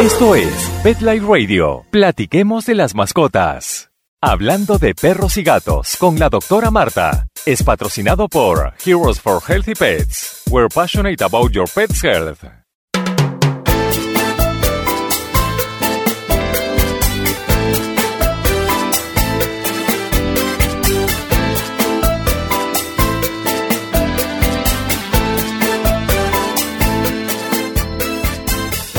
Esto 0.00 0.34
es 0.34 0.70
Pet 0.82 1.00
Life 1.00 1.26
Radio. 1.26 1.84
Platiquemos 1.90 2.66
de 2.66 2.74
las 2.74 2.94
mascotas. 2.94 3.90
Hablando 4.20 4.78
de 4.78 4.94
perros 4.94 5.36
y 5.36 5.42
gatos 5.42 5.96
con 5.96 6.18
la 6.18 6.28
doctora 6.28 6.70
Marta. 6.70 7.26
Es 7.46 7.62
patrocinado 7.62 8.28
por 8.28 8.74
Heroes 8.84 9.20
for 9.20 9.40
Healthy 9.46 9.74
Pets. 9.74 10.42
We're 10.50 10.68
passionate 10.68 11.22
about 11.22 11.52
your 11.52 11.66
pet's 11.72 12.02
health. 12.02 12.44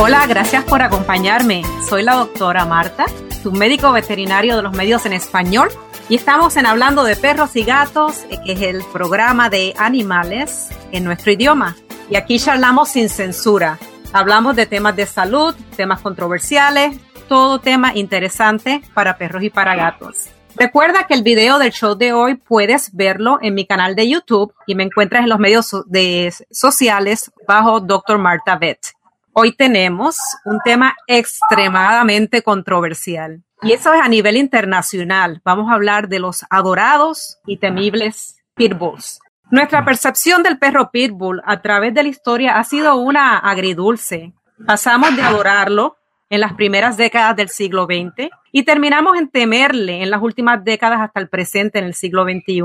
Hola, 0.02 0.26
gracias 0.28 0.64
por 0.64 0.82
acompañarme. 0.82 1.62
Soy 1.90 2.04
la 2.04 2.16
doctora 2.16 2.64
Marta, 2.64 3.08
tu 3.44 3.52
médico 3.52 3.92
veterinario 3.92 4.56
de 4.56 4.62
los 4.62 4.72
medios 4.72 5.06
en 5.06 5.12
español, 5.12 5.68
y 6.08 6.16
estamos 6.16 6.56
en 6.56 6.66
Hablando 6.66 7.04
de 7.04 7.18
Perros 7.18 7.54
y 7.58 7.66
Gatos, 7.66 8.24
eh, 8.30 8.40
que 8.46 8.54
es 8.54 8.62
el 8.62 8.82
programa 8.94 9.50
de 9.50 9.74
animales 9.78 10.70
en 10.94 11.04
nuestro 11.04 11.34
idioma. 11.34 11.76
Y 12.10 12.16
aquí 12.16 12.40
charlamos 12.40 12.88
sin 12.88 13.10
censura. 13.10 13.78
Hablamos 14.14 14.56
de 14.56 14.68
temas 14.68 14.96
de 14.96 15.06
salud, 15.06 15.54
temas 15.76 16.00
controversiales, 16.00 16.98
todo 17.28 17.60
tema 17.60 17.92
interesante 17.94 18.82
para 18.94 19.18
perros 19.18 19.44
y 19.44 19.50
para 19.50 19.76
gatos. 19.76 20.30
Recuerda 20.56 21.08
que 21.08 21.14
el 21.14 21.24
video 21.24 21.60
del 21.60 21.74
show 21.74 21.96
de 21.96 22.14
hoy 22.14 22.36
puedes 22.36 22.96
verlo 22.96 23.38
en 23.42 23.54
mi 23.54 23.66
canal 23.66 23.96
de 23.96 24.10
YouTube 24.10 24.54
y 24.66 24.76
me 24.76 24.84
encuentras 24.84 25.24
en 25.24 25.30
los 25.30 25.40
medios 25.40 25.76
de 25.88 26.34
sociales 26.52 27.34
bajo 27.46 27.82
Dr. 27.82 28.18
Marta 28.18 28.56
Vet. 28.56 28.99
Hoy 29.42 29.54
tenemos 29.54 30.18
un 30.44 30.60
tema 30.66 30.98
extremadamente 31.08 32.42
controversial 32.42 33.42
y 33.62 33.72
eso 33.72 33.94
es 33.94 34.02
a 34.02 34.10
nivel 34.10 34.36
internacional. 34.36 35.40
Vamos 35.46 35.72
a 35.72 35.76
hablar 35.76 36.10
de 36.10 36.20
los 36.20 36.44
adorados 36.50 37.38
y 37.46 37.56
temibles 37.56 38.36
pitbulls. 38.56 39.22
Nuestra 39.50 39.86
percepción 39.86 40.44
del 40.44 40.60
perro 40.60 40.92
pitbull 40.92 41.42
a 41.46 41.62
través 41.62 41.94
de 41.94 42.04
la 42.04 42.10
historia 42.10 42.58
ha 42.58 42.66
sido 42.66 42.98
una 42.98 43.38
agridulce. 43.38 44.34
Pasamos 44.68 45.16
de 45.16 45.22
adorarlo 45.22 45.96
en 46.30 46.42
las 46.42 46.56
primeras 46.56 46.98
décadas 46.98 47.38
del 47.38 47.48
siglo 47.48 47.86
XX 47.86 48.30
y 48.52 48.64
terminamos 48.64 49.18
en 49.18 49.30
temerle 49.30 50.04
en 50.04 50.10
las 50.10 50.22
últimas 50.22 50.66
décadas 50.66 51.00
hasta 51.00 51.22
el 51.22 51.30
presente 51.30 51.80
en 51.80 51.86
el 51.86 51.94
siglo 51.94 52.26
XXI. 52.26 52.62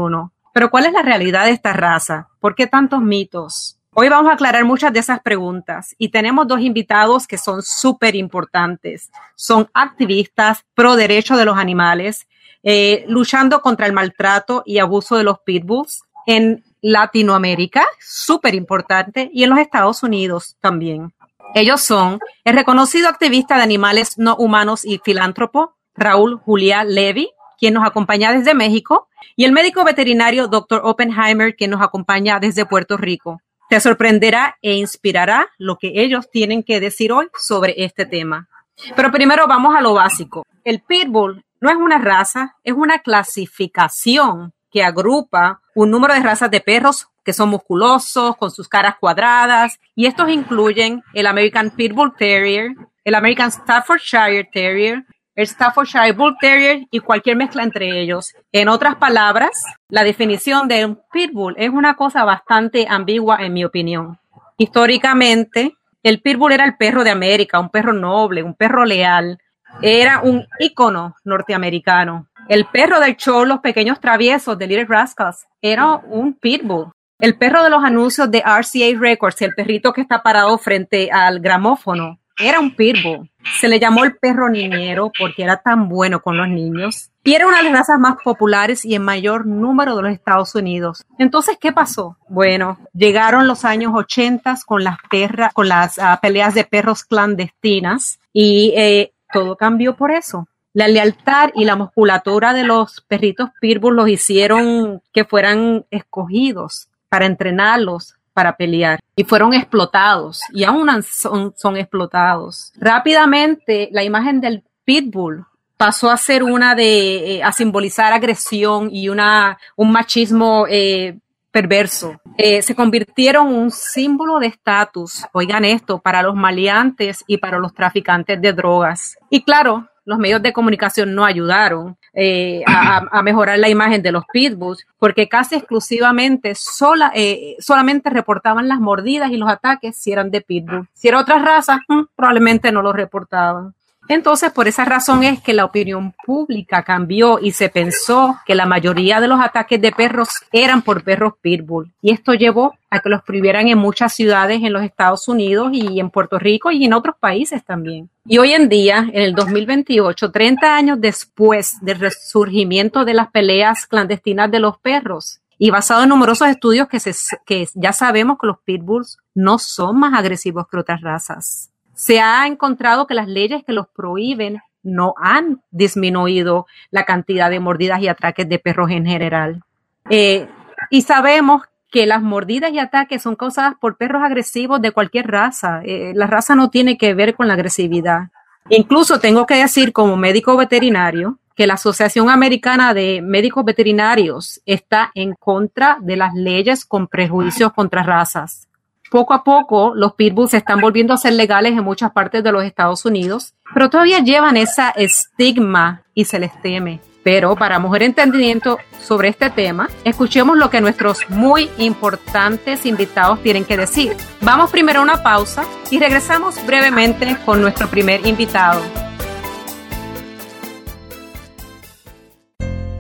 Pero 0.53 0.71
¿cuál 0.71 0.87
es 0.87 0.93
la 0.93 1.03
realidad 1.03 1.45
de 1.45 1.53
esta 1.53 1.73
raza? 1.73 2.31
¿Por 2.41 2.57
qué 2.57 2.67
tantos 2.67 3.01
mitos? 3.01 3.79
Hoy 3.97 4.09
vamos 4.09 4.29
a 4.29 4.35
aclarar 4.35 4.65
muchas 4.65 4.93
de 4.93 4.99
esas 4.99 5.21
preguntas 5.21 5.95
y 5.99 6.09
tenemos 6.09 6.49
dos 6.49 6.59
invitados 6.61 7.29
que 7.29 7.39
son 7.39 7.63
súper 7.63 8.17
importantes. 8.17 9.13
Son 9.37 9.71
activistas 9.73 10.65
pro 10.75 10.97
derecho 10.97 11.37
de 11.37 11.45
los 11.45 11.57
animales, 11.57 12.27
eh, 12.65 13.05
luchando 13.07 13.61
contra 13.61 13.87
el 13.87 13.93
maltrato 13.93 14.65
y 14.67 14.79
abuso 14.79 15.17
de 15.17 15.23
los 15.23 15.39
pitbulls 15.39 16.03
en 16.27 16.65
Latinoamérica, 16.83 17.87
súper 18.01 18.57
importante, 18.57 19.31
y 19.33 19.45
en 19.45 19.51
los 19.51 19.61
Estados 19.61 20.03
Unidos 20.03 20.57
también. 20.61 21.13
Ellos 21.55 21.81
son 21.81 22.19
el 22.45 22.57
reconocido 22.57 23.09
activista 23.09 23.57
de 23.57 23.63
animales 23.63 24.19
no 24.19 24.35
humanos 24.35 24.85
y 24.85 25.01
filántropo, 25.05 25.77
Raúl 25.95 26.41
Julia 26.41 26.83
Levy, 26.83 27.31
quien 27.61 27.75
nos 27.75 27.87
acompaña 27.87 28.33
desde 28.33 28.55
México, 28.55 29.07
y 29.37 29.45
el 29.45 29.53
médico 29.53 29.85
veterinario 29.85 30.49
Dr. 30.49 30.81
Oppenheimer, 30.83 31.55
quien 31.55 31.71
nos 31.71 31.81
acompaña 31.81 32.41
desde 32.41 32.67
Puerto 32.67 32.97
Rico. 32.97 33.41
Te 33.69 33.81
sorprenderá 33.81 34.57
e 34.63 34.75
inspirará 34.75 35.49
lo 35.59 35.77
que 35.77 35.93
ellos 35.95 36.31
tienen 36.31 36.63
que 36.63 36.81
decir 36.81 37.13
hoy 37.13 37.29
sobre 37.39 37.75
este 37.79 38.07
tema. 38.07 38.49
Pero 38.95 39.11
primero 39.11 39.47
vamos 39.47 39.75
a 39.77 39.81
lo 39.81 39.95
básico. 39.95 40.45
El 40.65 40.81
pitbull 40.81 41.45
no 41.61 41.71
es 41.71 41.77
una 41.77 41.99
raza, 41.99 42.57
es 42.63 42.75
una 42.75 42.99
clasificación 42.99 44.53
que 44.71 44.83
agrupa 44.83 45.61
un 45.75 45.91
número 45.91 46.15
de 46.15 46.21
razas 46.21 46.51
de 46.51 46.61
perros 46.61 47.09
que 47.25 47.33
son 47.33 47.49
musculosos, 47.49 48.37
con 48.37 48.51
sus 48.51 48.69
caras 48.69 48.97
cuadradas, 49.01 49.79
y 49.95 50.07
estos 50.07 50.29
incluyen 50.29 51.03
el 51.15 51.27
American 51.27 51.71
Pitbull 51.71 52.15
Terrier, 52.17 52.75
el 53.03 53.15
American 53.15 53.51
Staffordshire 53.51 54.49
Terrier, 54.53 55.07
Staffordshire 55.37 56.13
Bull 56.13 56.37
Terrier 56.41 56.87
y 56.91 57.01
cualquier 57.01 57.37
mezcla 57.37 57.63
entre 57.63 58.01
ellos. 58.01 58.35
En 58.53 58.69
otras 58.69 58.97
palabras, 58.97 59.51
la 59.89 60.05
definición 60.05 60.69
de 60.69 60.85
un 60.85 61.01
pitbull 61.13 61.55
es 61.59 61.71
una 61.71 61.95
cosa 61.95 62.25
bastante 62.25 62.87
ambigua 62.89 63.39
en 63.41 63.53
mi 63.53 63.65
opinión. 63.65 64.19
Históricamente, 64.57 65.77
el 66.03 66.21
pitbull 66.21 66.53
era 66.53 66.65
el 66.65 66.77
perro 66.77 67.03
de 67.03 67.11
América, 67.11 67.59
un 67.59 67.71
perro 67.71 67.93
noble, 67.93 68.43
un 68.43 68.55
perro 68.55 68.85
leal. 68.85 69.39
Era 69.83 70.21
un 70.23 70.47
ícono 70.61 71.17
norteamericano. 71.25 72.29
El 72.49 72.67
perro 72.67 73.01
del 73.01 73.17
show 73.17 73.45
Los 73.45 73.61
Pequeños 73.61 74.01
Traviesos 74.01 74.57
de 74.59 74.67
Little 74.67 74.85
Rascals 74.85 75.47
era 75.61 75.97
un 75.97 76.35
pitbull. 76.35 76.93
El 77.19 77.39
perro 77.39 77.63
de 77.63 77.71
los 77.71 77.83
anuncios 77.83 78.31
de 78.31 78.41
RCA 78.41 78.99
Records, 79.01 79.41
el 79.43 79.55
perrito 79.55 79.93
que 79.93 80.03
está 80.03 80.23
parado 80.23 80.59
frente 80.59 81.11
al 81.11 81.41
gramófono, 81.41 82.19
era 82.39 82.61
un 82.61 82.75
pitbull. 82.75 83.31
Se 83.61 83.69
le 83.69 83.79
llamó 83.79 84.05
el 84.05 84.17
perro 84.17 84.49
niñero 84.49 85.13
porque 85.19 85.43
era 85.43 85.59
tan 85.59 85.89
bueno 85.89 86.21
con 86.21 86.37
los 86.37 86.49
niños. 86.49 87.11
Y 87.23 87.35
era 87.35 87.47
una 87.47 87.59
de 87.59 87.65
las 87.65 87.73
razas 87.73 87.99
más 87.99 88.17
populares 88.23 88.85
y 88.85 88.95
en 88.95 89.03
mayor 89.03 89.47
número 89.47 89.97
de 89.97 90.03
los 90.03 90.13
Estados 90.13 90.55
Unidos. 90.55 91.05
Entonces, 91.19 91.57
¿qué 91.61 91.73
pasó? 91.73 92.17
Bueno, 92.29 92.79
llegaron 92.93 93.47
los 93.47 93.65
años 93.65 93.93
80 93.95 94.57
con 94.67 94.85
las 94.85 94.99
perras, 95.11 95.53
con 95.55 95.69
las 95.69 95.99
uh, 95.99 96.19
peleas 96.21 96.55
de 96.55 96.65
perros 96.65 97.05
clandestinas 97.05 98.19
y 98.33 98.75
eh, 98.77 99.13
todo 99.33 99.57
cambió 99.57 99.97
por 99.97 100.11
eso. 100.11 100.49
La 100.75 100.89
lealtad 100.89 101.51
y 101.55 101.65
la 101.65 101.77
musculatura 101.77 102.53
de 102.53 102.65
los 102.65 103.01
perritos 103.03 103.51
pitbull 103.61 103.95
los 103.95 104.09
hicieron 104.09 105.01
que 105.13 105.25
fueran 105.25 105.87
escogidos 105.91 106.89
para 107.09 107.27
entrenarlos, 107.27 108.17
para 108.35 108.57
pelear 108.57 109.01
y 109.17 109.25
fueron 109.25 109.55
explotados 109.55 110.41
y 110.53 110.65
aún 110.65 110.91
son, 111.03 111.55
son 111.57 111.77
explotados. 111.77 112.73
Rápidamente 112.77 113.89
la 113.93 114.05
imagen 114.05 114.41
del 114.41 114.65
pitbull 114.85 115.47
pasó 115.77 116.11
a 116.11 116.17
ser 116.17 116.43
una 116.43 116.75
de, 116.75 117.37
eh, 117.37 117.43
a 117.43 117.53
simbolizar 117.53 118.13
agresión 118.13 118.89
y 118.93 119.09
una, 119.09 119.59
un 119.77 119.93
machismo 119.93 120.67
eh, 120.69 121.19
perverso. 121.51 122.21
Eh, 122.37 122.63
se 122.63 122.75
convirtieron 122.75 123.49
en 123.49 123.55
un 123.55 123.71
símbolo 123.71 124.39
de 124.39 124.49
estatus, 124.49 125.25
oigan 125.33 125.65
esto, 125.65 126.01
para 126.01 126.23
los 126.23 126.35
maleantes 126.35 127.23
y 127.27 127.39
para 127.39 127.59
los 127.59 127.73
traficantes 127.73 128.41
de 128.41 128.53
drogas. 128.53 129.17
Y 129.31 129.43
claro, 129.43 129.89
los 130.05 130.19
medios 130.19 130.43
de 130.43 130.53
comunicación 130.53 131.15
no 131.15 131.25
ayudaron 131.25 131.97
eh, 132.13 132.63
a, 132.67 133.23
mejorar 133.23 133.59
la 133.59 133.69
imagen 133.69 134.03
de 134.03 134.13
los 134.13 134.25
pitbulls, 134.33 134.87
porque 134.99 135.29
casi 135.29 135.57
exclusivamente 135.57 136.55
sola, 136.55 137.11
eh, 137.15 137.57
solamente 137.59 138.11
reportaban 138.11 138.69
las 138.69 138.81
mordidas 138.81 139.31
y 139.31 139.37
los 139.37 139.49
ataques 139.49 139.97
si 139.97 140.13
eran 140.13 140.31
de 140.31 140.41
pitbull. 140.41 140.89
Si 140.93 141.09
era 141.09 141.21
otra 141.21 141.39
raza, 141.39 141.81
mm, 141.89 142.03
probablemente 142.15 142.71
no 142.71 142.83
lo 142.83 142.93
reportaban. 142.93 143.75
Entonces, 144.09 144.53
por 144.53 144.69
esa 144.69 144.85
razón 144.85 145.25
es 145.25 145.41
que 145.41 145.55
la 145.55 145.65
opinión 145.65 146.15
pública 146.25 146.83
cambió 146.83 147.39
y 147.41 147.53
se 147.53 147.71
pensó 147.71 148.39
que 148.45 148.55
la 148.55 148.67
mayoría 148.67 149.21
de 149.21 149.29
los 149.29 149.41
ataques 149.41 149.81
de 149.81 149.93
perros 149.93 150.29
eran 150.53 150.83
por 150.83 151.03
perros 151.03 151.35
pitbull. 151.41 151.91
Y 152.03 152.13
esto 152.13 152.35
llevó 152.35 152.75
a 152.91 153.01
que 153.01 153.09
los 153.09 153.23
prohibieran 153.23 153.69
en 153.69 153.79
muchas 153.79 154.13
ciudades 154.13 154.63
en 154.63 154.73
los 154.73 154.83
Estados 154.83 155.27
Unidos 155.27 155.71
y 155.73 156.01
en 156.01 156.11
Puerto 156.11 156.39
Rico 156.39 156.71
y 156.71 156.85
en 156.85 156.93
otros 156.93 157.17
países 157.19 157.65
también. 157.65 158.11
Y 158.27 158.39
hoy 158.39 158.53
en 158.53 158.69
día, 158.69 159.09
en 159.11 159.23
el 159.23 159.35
2028, 159.35 160.31
30 160.31 160.77
años 160.77 161.01
después 161.01 161.75
del 161.81 161.99
resurgimiento 161.99 163.05
de 163.05 163.15
las 163.15 163.31
peleas 163.31 163.87
clandestinas 163.87 164.51
de 164.51 164.61
los 164.61 164.79
perros, 164.79 165.41
y 165.57 165.71
basado 165.71 166.03
en 166.03 166.09
numerosos 166.09 166.49
estudios 166.49 166.89
que, 166.89 166.99
se, 166.99 167.15
que 167.47 167.69
ya 167.75 167.93
sabemos 167.93 168.39
que 168.41 168.49
los 168.49 168.59
pitbulls 168.65 169.19
no 169.35 169.59
son 169.59 169.99
más 170.01 170.19
agresivos 170.19 170.67
que 170.69 170.77
otras 170.77 171.01
razas 171.01 171.71
se 171.95 172.21
ha 172.21 172.47
encontrado 172.47 173.07
que 173.07 173.15
las 173.15 173.29
leyes 173.29 173.63
que 173.65 173.73
los 173.73 173.87
prohíben 173.89 174.61
no 174.83 175.15
han 175.17 175.63
disminuido 175.71 176.67
la 176.91 177.05
cantidad 177.05 177.51
de 177.51 177.61
mordidas 177.61 178.01
y 178.01 178.09
ataques 178.09 178.49
de 178.49 178.59
perros 178.59 178.91
en 178.91 179.07
general. 179.07 179.63
Eh, 180.11 180.47
y 180.91 181.03
sabemos 181.03 181.63
que 181.91 182.07
las 182.07 182.23
mordidas 182.23 182.73
y 182.73 182.79
ataques 182.79 183.23
son 183.23 183.37
causadas 183.37 183.75
por 183.81 183.97
perros 183.97 184.23
agresivos 184.23 184.83
de 184.83 184.91
cualquier 184.91 185.29
raza. 185.29 185.81
Eh, 185.85 186.13
la 186.15 186.27
raza 186.27 186.55
no 186.55 186.69
tiene 186.69 186.99
que 186.99 187.15
ver 187.15 187.35
con 187.35 187.49
la 187.49 187.55
agresividad. 187.55 188.29
Incluso 188.69 189.21
tengo 189.21 189.47
que 189.47 189.57
decir 189.57 189.93
como 189.93 190.17
médico 190.17 190.57
veterinario 190.57 191.39
que 191.55 191.67
la 191.67 191.75
Asociación 191.75 192.29
Americana 192.31 192.95
de 192.95 193.23
Médicos 193.23 193.65
Veterinarios 193.65 194.61
está 194.67 195.13
en 195.15 195.35
contra 195.35 195.99
de 196.01 196.17
las 196.17 196.35
leyes 196.35 196.85
con 196.85 197.07
prejuicios 197.07 197.73
contra 197.73 198.03
razas 198.03 198.69
poco 199.15 199.33
a 199.33 199.45
poco 199.45 199.93
los 199.95 200.15
pitbulls 200.15 200.51
se 200.51 200.57
están 200.57 200.81
volviendo 200.81 201.15
a 201.15 201.17
ser 201.17 201.35
legales 201.35 201.75
en 201.75 201.85
muchas 201.85 202.11
partes 202.11 202.43
de 202.43 202.51
los 202.51 202.65
Estados 202.65 203.05
Unidos, 203.05 203.55
pero 203.73 203.89
todavía 203.89 204.19
llevan 204.19 204.57
esa 204.57 204.91
estigma 204.91 206.03
y 206.15 206.25
se 206.25 206.41
les 206.41 206.61
teme. 206.63 206.99
Pero 207.23 207.55
para 207.55 207.79
mejor 207.79 208.03
entendimiento 208.03 208.77
sobre 209.01 209.29
este 209.29 209.51
tema, 209.51 209.89
escuchemos 210.03 210.57
lo 210.57 210.69
que 210.69 210.81
nuestros 210.81 211.31
muy 211.31 211.71
importantes 211.79 212.85
invitados 212.87 213.41
tienen 213.41 213.65
que 213.65 213.77
decir. 213.77 214.17
Vamos 214.41 214.73
primero 214.73 214.99
a 214.99 215.05
una 215.05 215.23
pausa 215.23 215.63
y 215.93 216.01
regresamos 216.01 216.57
brevemente 216.67 217.37
con 217.47 217.61
nuestro 217.61 217.87
primer 217.87 218.27
invitado. 218.27 218.83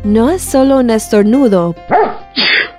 No 0.04 0.30
es 0.30 0.42
solo 0.42 0.78
un 0.78 0.90
estornudo. 0.90 1.74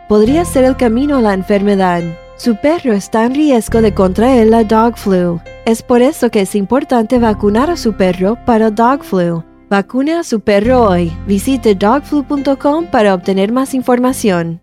Podría 0.08 0.46
ser 0.46 0.64
el 0.64 0.78
camino 0.78 1.18
a 1.18 1.22
la 1.22 1.34
enfermedad. 1.34 2.02
Su 2.38 2.58
perro 2.58 2.92
está 2.94 3.24
en 3.24 3.34
riesgo 3.34 3.82
de 3.82 3.94
contraer 3.94 4.48
la 4.48 4.64
dog 4.64 4.98
flu. 4.98 5.40
Es 5.66 5.82
por 5.82 6.02
eso 6.02 6.30
que 6.30 6.42
es 6.42 6.54
importante 6.54 7.18
vacunar 7.18 7.70
a 7.70 7.78
su 7.78 7.94
perro 7.94 8.38
para 8.46 8.72
dog 8.72 9.04
flu. 9.04 9.44
Vacune 9.70 10.14
a 10.14 10.24
su 10.24 10.42
perro 10.42 10.84
hoy. 10.84 11.12
Visite 11.26 11.76
dogflu.com 11.76 12.88
para 12.88 13.14
obtener 13.14 13.52
más 13.52 13.74
información. 13.74 14.62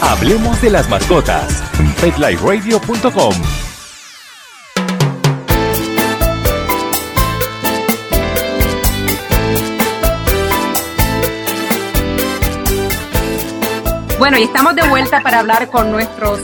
Hablemos 0.00 0.60
de 0.62 0.70
las 0.70 0.88
mascotas. 0.88 1.62
PetLifeRadio.com 2.00 3.57
Bueno, 14.18 14.38
y 14.38 14.42
estamos 14.42 14.74
de 14.74 14.82
vuelta 14.88 15.20
para 15.20 15.38
hablar 15.38 15.68
con 15.70 15.92
nuestros 15.92 16.40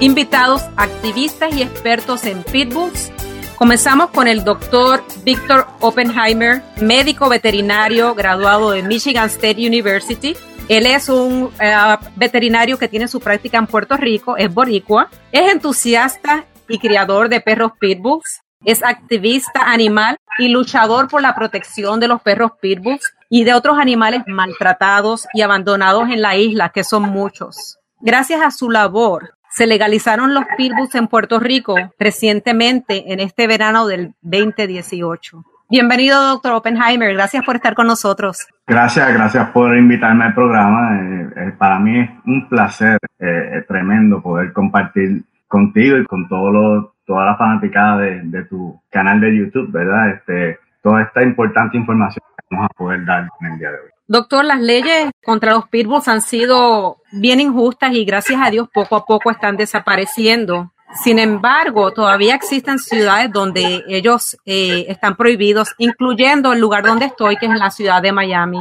invitados, 0.00 0.62
activistas 0.76 1.54
y 1.54 1.62
expertos 1.62 2.24
en 2.26 2.42
pitbulls 2.42 3.12
Comenzamos 3.56 4.10
con 4.10 4.28
el 4.28 4.44
doctor 4.44 5.02
Víctor 5.24 5.66
Oppenheimer, 5.80 6.62
médico 6.82 7.30
veterinario 7.30 8.14
graduado 8.14 8.72
de 8.72 8.82
Michigan 8.82 9.28
State 9.28 9.66
University. 9.66 10.36
Él 10.68 10.84
es 10.84 11.08
un 11.08 11.50
eh, 11.58 11.74
veterinario 12.16 12.78
que 12.78 12.86
tiene 12.86 13.08
su 13.08 13.18
práctica 13.18 13.56
en 13.56 13.66
Puerto 13.66 13.96
Rico, 13.96 14.36
es 14.36 14.52
boricua, 14.52 15.08
es 15.32 15.50
entusiasta 15.50 16.44
y 16.68 16.78
criador 16.78 17.30
de 17.30 17.40
perros 17.40 17.72
pitbulls, 17.80 18.42
es 18.62 18.82
activista 18.82 19.62
animal 19.64 20.18
y 20.38 20.48
luchador 20.48 21.08
por 21.08 21.22
la 21.22 21.34
protección 21.34 21.98
de 21.98 22.08
los 22.08 22.20
perros 22.20 22.52
pitbulls 22.60 23.14
y 23.28 23.44
de 23.44 23.54
otros 23.54 23.78
animales 23.78 24.22
maltratados 24.26 25.26
y 25.34 25.42
abandonados 25.42 26.08
en 26.10 26.22
la 26.22 26.36
isla, 26.36 26.70
que 26.70 26.84
son 26.84 27.04
muchos. 27.04 27.78
Gracias 28.00 28.42
a 28.42 28.50
su 28.50 28.70
labor, 28.70 29.36
se 29.50 29.66
legalizaron 29.66 30.34
los 30.34 30.44
pitbulls 30.56 30.94
en 30.94 31.08
Puerto 31.08 31.40
Rico 31.40 31.76
recientemente 31.98 33.12
en 33.12 33.20
este 33.20 33.46
verano 33.46 33.86
del 33.86 34.14
2018. 34.20 35.42
Bienvenido, 35.68 36.22
doctor 36.28 36.52
Oppenheimer. 36.52 37.12
Gracias 37.14 37.44
por 37.44 37.56
estar 37.56 37.74
con 37.74 37.86
nosotros. 37.86 38.46
Gracias, 38.66 39.12
gracias 39.12 39.48
por 39.50 39.76
invitarme 39.76 40.26
al 40.26 40.34
programa. 40.34 41.00
Eh, 41.00 41.30
eh, 41.36 41.54
para 41.58 41.78
mí 41.80 41.98
es 41.98 42.10
un 42.24 42.48
placer 42.48 42.98
eh, 43.18 43.64
tremendo 43.66 44.22
poder 44.22 44.52
compartir 44.52 45.24
contigo 45.48 45.96
y 45.96 46.04
con 46.04 46.28
todo 46.28 46.94
toda 47.06 47.24
la 47.24 47.36
fanaticada 47.36 47.98
de, 47.98 48.20
de, 48.24 48.44
tu 48.44 48.80
canal 48.90 49.20
de 49.20 49.38
YouTube, 49.38 49.70
¿verdad? 49.72 50.10
Este, 50.10 50.58
toda 50.82 51.02
esta 51.02 51.22
importante 51.22 51.76
información 51.76 52.22
vamos 52.50 52.66
a 52.70 52.74
poder 52.74 53.04
dar 53.04 53.28
en 53.40 53.52
el 53.52 53.58
día 53.58 53.70
de 53.70 53.76
hoy. 53.76 53.90
Doctor, 54.08 54.44
las 54.44 54.60
leyes 54.60 55.10
contra 55.24 55.52
los 55.52 55.68
pitbulls 55.68 56.06
han 56.06 56.20
sido 56.20 56.98
bien 57.12 57.40
injustas 57.40 57.92
y 57.92 58.04
gracias 58.04 58.40
a 58.40 58.50
Dios 58.50 58.68
poco 58.72 58.96
a 58.96 59.04
poco 59.04 59.30
están 59.30 59.56
desapareciendo. 59.56 60.72
Sin 61.02 61.18
embargo, 61.18 61.92
todavía 61.92 62.36
existen 62.36 62.78
ciudades 62.78 63.32
donde 63.32 63.82
ellos 63.88 64.36
eh, 64.46 64.86
están 64.88 65.16
prohibidos, 65.16 65.74
incluyendo 65.78 66.52
el 66.52 66.60
lugar 66.60 66.84
donde 66.84 67.06
estoy, 67.06 67.36
que 67.36 67.46
es 67.46 67.52
en 67.52 67.58
la 67.58 67.70
ciudad 67.70 68.00
de 68.00 68.12
Miami. 68.12 68.60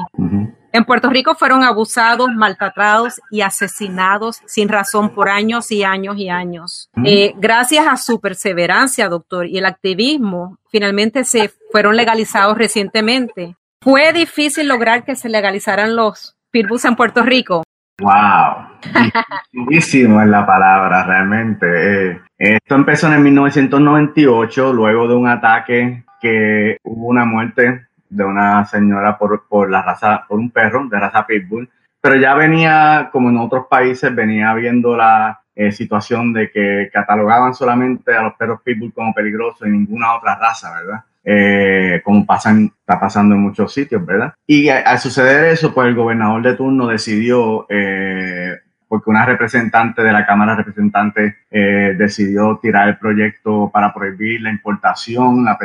En 0.76 0.84
Puerto 0.84 1.10
Rico 1.10 1.36
fueron 1.36 1.64
abusados, 1.64 2.28
maltratados 2.36 3.22
y 3.32 3.42
asesinados 3.42 4.42
sin 4.46 4.68
razón 4.68 5.14
por 5.14 5.30
años 5.30 5.72
y 5.72 5.84
años 5.84 6.18
y 6.18 6.28
años. 6.28 6.90
Eh, 7.06 7.34
gracias 7.38 7.88
a 7.88 7.96
su 7.96 8.20
perseverancia, 8.20 9.08
doctor, 9.08 9.48
y 9.48 9.58
el 9.58 9.66
activismo, 9.66 10.58
finalmente 10.70 11.24
se 11.24 11.50
fueron 11.72 11.96
legalizados 11.96 12.58
recientemente. 12.58 13.56
¿Fue 13.86 14.12
difícil 14.14 14.68
lograr 14.68 15.04
que 15.04 15.16
se 15.16 15.30
legalizaran 15.30 15.96
los 15.96 16.36
pitbulls 16.50 16.86
en 16.86 16.96
Puerto 16.96 17.22
Rico? 17.22 17.62
Wow, 18.02 18.80
dificilísimo 19.54 20.24
es 20.24 20.28
la 20.28 20.44
palabra 20.44 21.04
realmente. 21.04 22.10
Eh, 22.10 22.22
esto 22.36 22.74
empezó 22.74 23.06
en 23.06 23.14
el 23.14 23.20
1998, 23.20 24.74
luego 24.74 25.08
de 25.08 25.14
un 25.14 25.28
ataque 25.28 26.04
que 26.20 26.78
hubo 26.82 27.10
una 27.10 27.26
muerte 27.26 27.86
de 28.10 28.24
una 28.24 28.66
señora 28.66 29.20
por, 29.20 29.48
por 29.48 29.70
la 29.70 29.84
raza, 29.84 30.26
por 30.28 30.40
un 30.40 30.50
perro 30.50 30.88
de 30.88 31.00
raza 31.00 31.28
pitbull, 31.28 31.70
pero 32.02 32.16
ya 32.16 32.34
venía, 32.34 33.10
como 33.12 33.30
en 33.30 33.38
otros 33.38 33.68
países, 33.70 34.16
venía 34.16 34.52
viendo 34.56 34.98
la 34.98 35.42
eh, 35.54 35.72
situación 35.72 36.34
de 36.34 36.50
que 36.50 36.90
catalogaban 36.92 37.54
solamente 37.54 38.16
a 38.16 38.24
los 38.24 38.34
perros 38.34 38.62
pitbull 38.64 38.94
como 38.94 39.14
peligrosos 39.14 39.68
y 39.68 39.70
ninguna 39.70 40.16
otra 40.16 40.40
raza, 40.40 40.74
¿verdad? 40.74 41.04
Eh, 41.28 42.02
como 42.04 42.24
pasan, 42.26 42.72
está 42.80 43.00
pasando 43.00 43.34
en 43.34 43.42
muchos 43.42 43.74
sitios, 43.74 44.06
¿verdad? 44.06 44.36
Y 44.46 44.70
al 44.70 45.00
suceder 45.00 45.46
eso, 45.46 45.74
pues 45.74 45.88
el 45.88 45.96
gobernador 45.96 46.44
de 46.44 46.54
turno 46.54 46.86
decidió, 46.88 47.66
eh, 47.68 48.60
porque 48.88 49.10
una 49.10 49.26
representante 49.26 50.04
de 50.04 50.12
la 50.12 50.24
Cámara 50.24 50.52
de 50.52 50.64
Representantes 50.64 51.34
eh, 51.50 51.96
decidió 51.98 52.60
tirar 52.62 52.90
el 52.90 52.98
proyecto 52.98 53.72
para 53.74 53.92
prohibir 53.92 54.42
la 54.42 54.52
importación, 54.52 55.44
la, 55.44 55.58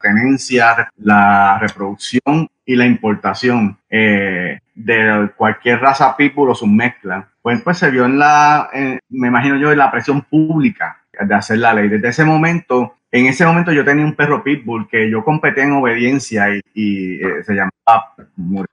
tenencia, 0.00 0.88
la 0.98 1.58
reproducción 1.58 2.48
y 2.64 2.76
la 2.76 2.86
importación 2.86 3.76
de 3.90 5.30
cualquier 5.36 5.80
raza 5.80 6.16
pitbull 6.16 6.50
o 6.50 6.54
su 6.54 6.68
mezcla, 6.68 7.26
pues, 7.42 7.60
pues 7.62 7.78
se 7.78 7.90
vio 7.90 8.04
en 8.04 8.18
la, 8.18 8.68
me 9.08 9.26
imagino 9.26 9.56
yo, 9.56 9.72
en 9.72 9.78
la 9.78 9.90
presión 9.90 10.22
pública 10.22 10.98
de 11.20 11.34
hacer 11.34 11.58
la 11.58 11.74
ley. 11.74 11.88
Desde 11.88 12.08
ese 12.08 12.24
momento, 12.24 12.94
en 13.10 13.26
ese 13.26 13.44
momento 13.46 13.72
yo 13.72 13.84
tenía 13.84 14.04
un 14.04 14.14
perro 14.14 14.42
pitbull 14.42 14.88
que 14.88 15.10
yo 15.10 15.24
competí 15.24 15.60
en 15.60 15.72
obediencia 15.72 16.48
y, 16.74 17.14
eh, 17.14 17.42
se 17.44 17.54
llamaba, 17.54 18.14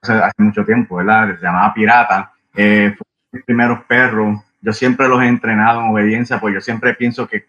hace, 0.02 0.42
mucho 0.42 0.64
tiempo, 0.64 0.96
¿verdad? 0.96 1.36
Se 1.38 1.44
llamaba 1.44 1.74
Pirata. 1.74 2.32
Eh, 2.54 2.94
fue 2.96 3.06
mis 3.32 3.44
primeros 3.44 3.80
perros. 3.84 4.40
Yo 4.60 4.72
siempre 4.72 5.08
los 5.08 5.22
he 5.22 5.26
entrenado 5.26 5.80
en 5.80 5.90
obediencia, 5.90 6.40
pues 6.40 6.54
yo 6.54 6.60
siempre 6.60 6.94
pienso 6.94 7.26
que 7.26 7.44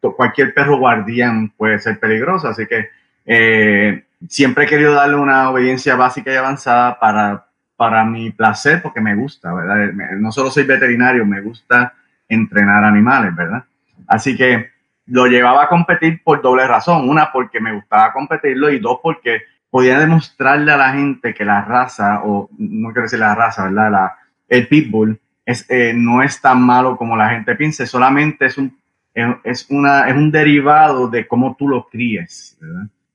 cualquier 0.00 0.54
perro 0.54 0.78
guardián 0.78 1.50
puede 1.56 1.78
ser 1.78 1.98
peligroso, 1.98 2.48
así 2.48 2.66
que 2.66 2.88
eh, 3.24 4.04
siempre 4.28 4.64
he 4.64 4.68
querido 4.68 4.94
darle 4.94 5.16
una 5.16 5.50
obediencia 5.50 5.96
básica 5.96 6.32
y 6.32 6.36
avanzada 6.36 6.98
para, 6.98 7.46
para 7.76 8.04
mi 8.04 8.30
placer, 8.30 8.82
porque 8.82 9.00
me 9.00 9.14
gusta, 9.14 9.52
¿verdad? 9.52 9.92
No 10.18 10.30
solo 10.30 10.50
soy 10.50 10.64
veterinario, 10.64 11.24
me 11.24 11.40
gusta 11.40 11.94
entrenar 12.28 12.84
animales, 12.84 13.34
¿verdad? 13.34 13.64
Así 14.06 14.36
que 14.36 14.70
lo 15.06 15.26
llevaba 15.26 15.64
a 15.64 15.68
competir 15.68 16.22
por 16.22 16.42
doble 16.42 16.66
razón. 16.66 17.08
Una, 17.08 17.32
porque 17.32 17.60
me 17.60 17.74
gustaba 17.74 18.12
competirlo 18.12 18.70
y 18.70 18.78
dos, 18.78 19.00
porque 19.02 19.42
podía 19.70 19.98
demostrarle 19.98 20.72
a 20.72 20.76
la 20.76 20.92
gente 20.92 21.34
que 21.34 21.44
la 21.44 21.62
raza, 21.62 22.22
o 22.24 22.48
no 22.58 22.88
quiero 22.88 23.02
decir 23.02 23.18
la 23.18 23.34
raza. 23.34 23.70
La, 23.70 24.16
el 24.48 24.68
pitbull 24.68 25.20
es, 25.44 25.66
eh, 25.68 25.92
no 25.94 26.22
es 26.22 26.40
tan 26.40 26.62
malo 26.62 26.96
como 26.96 27.16
la 27.16 27.30
gente 27.30 27.54
piensa, 27.56 27.84
solamente 27.86 28.46
es 28.46 28.56
un, 28.56 28.76
es, 29.14 29.66
una, 29.70 30.08
es 30.08 30.14
un 30.14 30.30
derivado 30.30 31.08
de 31.08 31.26
cómo 31.26 31.56
tú 31.58 31.68
lo 31.68 31.86
críes. 31.86 32.58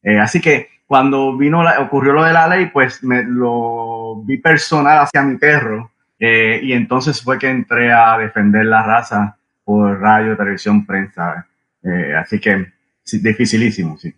Eh, 0.04 0.20
así 0.20 0.40
que 0.40 0.70
cuando 0.86 1.38
vino 1.38 1.64
ocurrió 1.80 2.14
lo 2.14 2.24
de 2.24 2.34
la 2.34 2.48
ley, 2.48 2.68
pues 2.68 3.04
me 3.04 3.24
lo 3.24 4.22
vi 4.24 4.38
personal 4.38 5.00
hacia 5.00 5.22
mi 5.22 5.38
perro 5.38 5.92
eh, 6.18 6.60
y 6.64 6.74
entonces 6.74 7.22
fue 7.22 7.38
que 7.38 7.50
entré 7.50 7.92
a 7.92 8.18
defender 8.18 8.66
la 8.66 8.84
raza 8.84 9.38
por 9.70 10.02
radio, 10.02 10.36
televisión, 10.36 10.84
prensa. 10.84 11.46
Eh, 11.84 12.16
así 12.20 12.40
que 12.40 12.74
sí, 13.04 13.20
dificilísimo, 13.20 14.00
sí. 14.00 14.12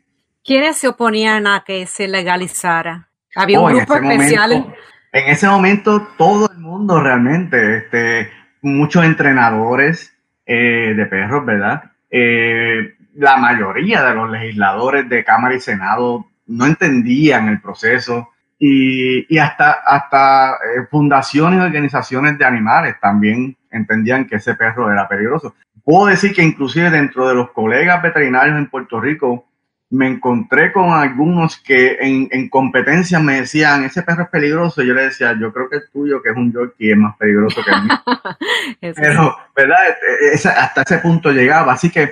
¿Quiénes 0.46 0.78
se 0.78 0.88
oponían 0.88 1.46
a 1.46 1.66
que 1.68 1.86
se 1.88 2.08
legalizara? 2.08 3.10
¿Había 3.36 3.60
un 3.60 3.74
oh, 3.74 3.76
grupo 3.76 3.96
especial? 3.96 4.74
en 5.12 5.28
ese 5.30 5.48
momento 5.50 6.08
todo 6.18 6.50
el 6.50 6.58
mundo 6.58 7.02
realmente, 7.04 7.80
este, 7.80 8.30
muchos 8.62 9.04
entrenadores 9.04 10.18
eh, 10.46 10.94
de 10.96 11.06
perros, 11.08 11.46
¿verdad? 11.46 11.84
Eh, 12.10 12.96
la 13.16 13.36
mayoría 13.36 14.06
de 14.06 14.16
los 14.16 14.32
legisladores 14.32 15.10
de 15.10 15.26
Cámara 15.26 15.56
y 15.56 15.60
Senado 15.60 16.28
no 16.48 16.66
entendían 16.66 17.50
el 17.50 17.60
proceso 17.60 18.30
y, 18.64 19.26
y 19.34 19.40
hasta, 19.40 19.72
hasta 19.72 20.58
fundaciones 20.90 21.60
y 21.60 21.64
organizaciones 21.64 22.38
de 22.38 22.46
animales 22.46 22.96
también 23.02 23.58
entendían 23.72 24.26
que 24.26 24.36
ese 24.36 24.54
perro 24.54 24.92
era 24.92 25.08
peligroso 25.08 25.56
puedo 25.84 26.08
decir 26.08 26.34
que 26.34 26.44
inclusive 26.44 26.90
dentro 26.90 27.28
de 27.28 27.36
los 27.36 27.52
colegas 27.52 28.02
veterinarios 28.02 28.58
en 28.58 28.70
Puerto 28.70 29.00
Rico, 29.00 29.46
me 29.90 30.08
encontré 30.08 30.72
con 30.72 30.92
algunos 30.92 31.58
que 31.60 31.98
en, 32.00 32.48
competencia 32.48 33.20
me 33.20 33.42
decían, 33.42 33.84
ese 33.84 34.04
perro 34.04 34.24
es 34.24 34.30
peligroso. 34.30 34.82
Yo 34.84 34.94
le 34.94 35.04
decía, 35.04 35.36
yo 35.38 35.52
creo 35.52 35.70
que 35.70 35.78
el 35.78 35.90
tuyo, 35.92 36.22
que 36.22 36.30
es 36.30 36.38
un 36.38 36.54
Yorkie, 36.54 36.92
es 36.92 36.98
más 36.98 37.18
peligroso 37.18 37.62
que 37.62 37.72
el 37.72 37.84
mío. 37.84 38.96
Pero, 38.96 39.38
¿verdad? 39.54 39.78
E, 39.90 40.34
e, 40.34 40.48
hasta 40.48 40.84
ese 40.84 41.00
punto 41.00 41.32
llegaba. 41.32 41.74
Así 41.74 41.90
que 41.90 42.04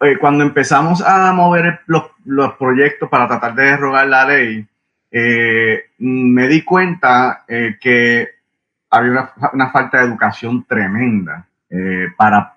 eh, 0.00 0.16
cuando 0.18 0.42
empezamos 0.42 1.02
a 1.02 1.30
mover 1.34 1.80
los, 1.86 2.04
proyectos 2.58 3.10
para 3.10 3.28
tratar 3.28 3.54
de 3.54 3.64
derrogar 3.64 4.06
la 4.06 4.24
ley, 4.24 4.66
eh, 5.10 5.90
me 5.98 6.48
di 6.48 6.62
cuenta 6.62 7.44
eh, 7.48 7.76
que 7.80 8.28
había 8.90 9.32
una, 9.52 9.70
falta 9.70 9.98
de 9.98 10.06
educación 10.06 10.64
tremenda 10.64 11.46
eh, 11.70 12.08
para, 12.16 12.54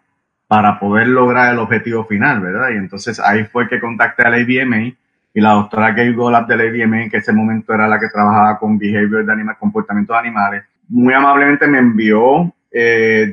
para 0.48 0.80
poder 0.80 1.08
lograr 1.08 1.54
el 1.54 1.60
objetivo 1.60 2.06
final, 2.06 2.42
¿verdad? 2.42 2.70
Y 2.72 2.78
entonces 2.78 3.20
ahí 3.20 3.46
fue 3.46 3.68
que 3.68 3.80
contacté 3.80 4.24
a 4.24 4.30
la 4.30 4.38
ABMA 4.38 4.94
y 5.34 5.42
la 5.42 5.52
doctora 5.52 5.94
Gail 5.94 6.16
Golab 6.16 6.48
de 6.48 6.58
la 6.58 6.64
ABMA, 6.64 7.10
que 7.10 7.18
en 7.18 7.22
ese 7.22 7.34
momento 7.34 7.74
era 7.74 7.88
la 7.88 8.00
que 8.00 8.10
trabajaba 8.10 8.60
con 8.60 8.78
behavior 8.78 9.26
de 9.26 9.32
animales, 9.32 9.60
comportamiento 9.60 10.14
de 10.14 10.20
animales, 10.20 10.64
muy 10.90 11.14
amablemente 11.14 11.68
me 11.68 11.80
envió 11.80 12.54